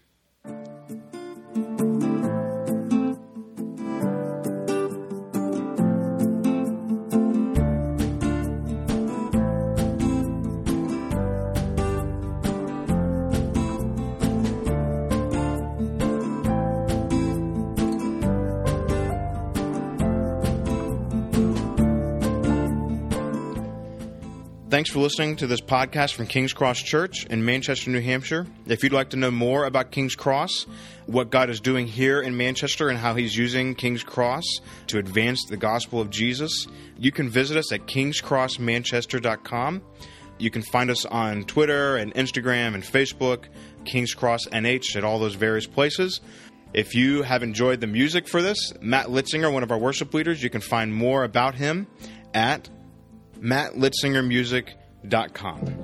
Thanks 24.79 24.93
for 24.93 25.01
listening 25.01 25.35
to 25.39 25.49
this 25.49 25.61
podcast 25.61 26.15
from 26.15 26.29
King's 26.29 26.53
Cross 26.53 26.83
Church 26.83 27.27
in 27.27 27.45
Manchester, 27.45 27.91
New 27.91 28.01
Hampshire. 28.01 28.47
If 28.69 28.85
you'd 28.85 28.93
like 28.93 29.11
to 29.11 29.17
know 29.17 29.33
more 29.33 29.65
about 29.65 29.91
King's 29.91 30.15
Cross, 30.15 30.67
what 31.07 31.31
God 31.31 31.51
is 31.51 31.59
doing 31.59 31.89
here 31.89 32.21
in 32.21 32.37
Manchester, 32.37 32.89
and 32.89 32.97
how 32.97 33.17
He's 33.17 33.37
using 33.37 33.75
King's 33.75 34.05
Cross 34.05 34.45
to 34.87 34.99
advance 34.99 35.45
the 35.47 35.57
gospel 35.57 36.01
of 36.01 36.11
Jesus, 36.11 36.69
you 36.97 37.11
can 37.11 37.29
visit 37.29 37.57
us 37.57 37.73
at 37.73 37.89
kingscrossmanchester.com. 37.89 39.83
You 40.39 40.51
can 40.53 40.63
find 40.63 40.91
us 40.93 41.05
on 41.05 41.43
Twitter 41.43 41.97
and 41.97 42.15
Instagram 42.15 42.75
and 42.75 42.85
Facebook, 42.85 43.47
King's 43.85 44.15
Cross 44.15 44.47
NH 44.53 44.95
at 44.95 45.03
all 45.03 45.19
those 45.19 45.35
various 45.35 45.67
places. 45.67 46.21
If 46.73 46.95
you 46.95 47.23
have 47.23 47.43
enjoyed 47.43 47.81
the 47.81 47.89
music 47.89 48.29
for 48.29 48.43
this, 48.43 48.73
Matt 48.81 49.07
Litzinger, 49.07 49.53
one 49.53 49.65
of 49.65 49.73
our 49.73 49.79
worship 49.79 50.15
leaders, 50.15 50.41
you 50.41 50.51
can 50.51 50.61
find 50.61 50.95
more 50.95 51.25
about 51.25 51.57
him 51.57 51.89
at 52.33 52.69
mattlitzingermusic.com. 53.41 55.78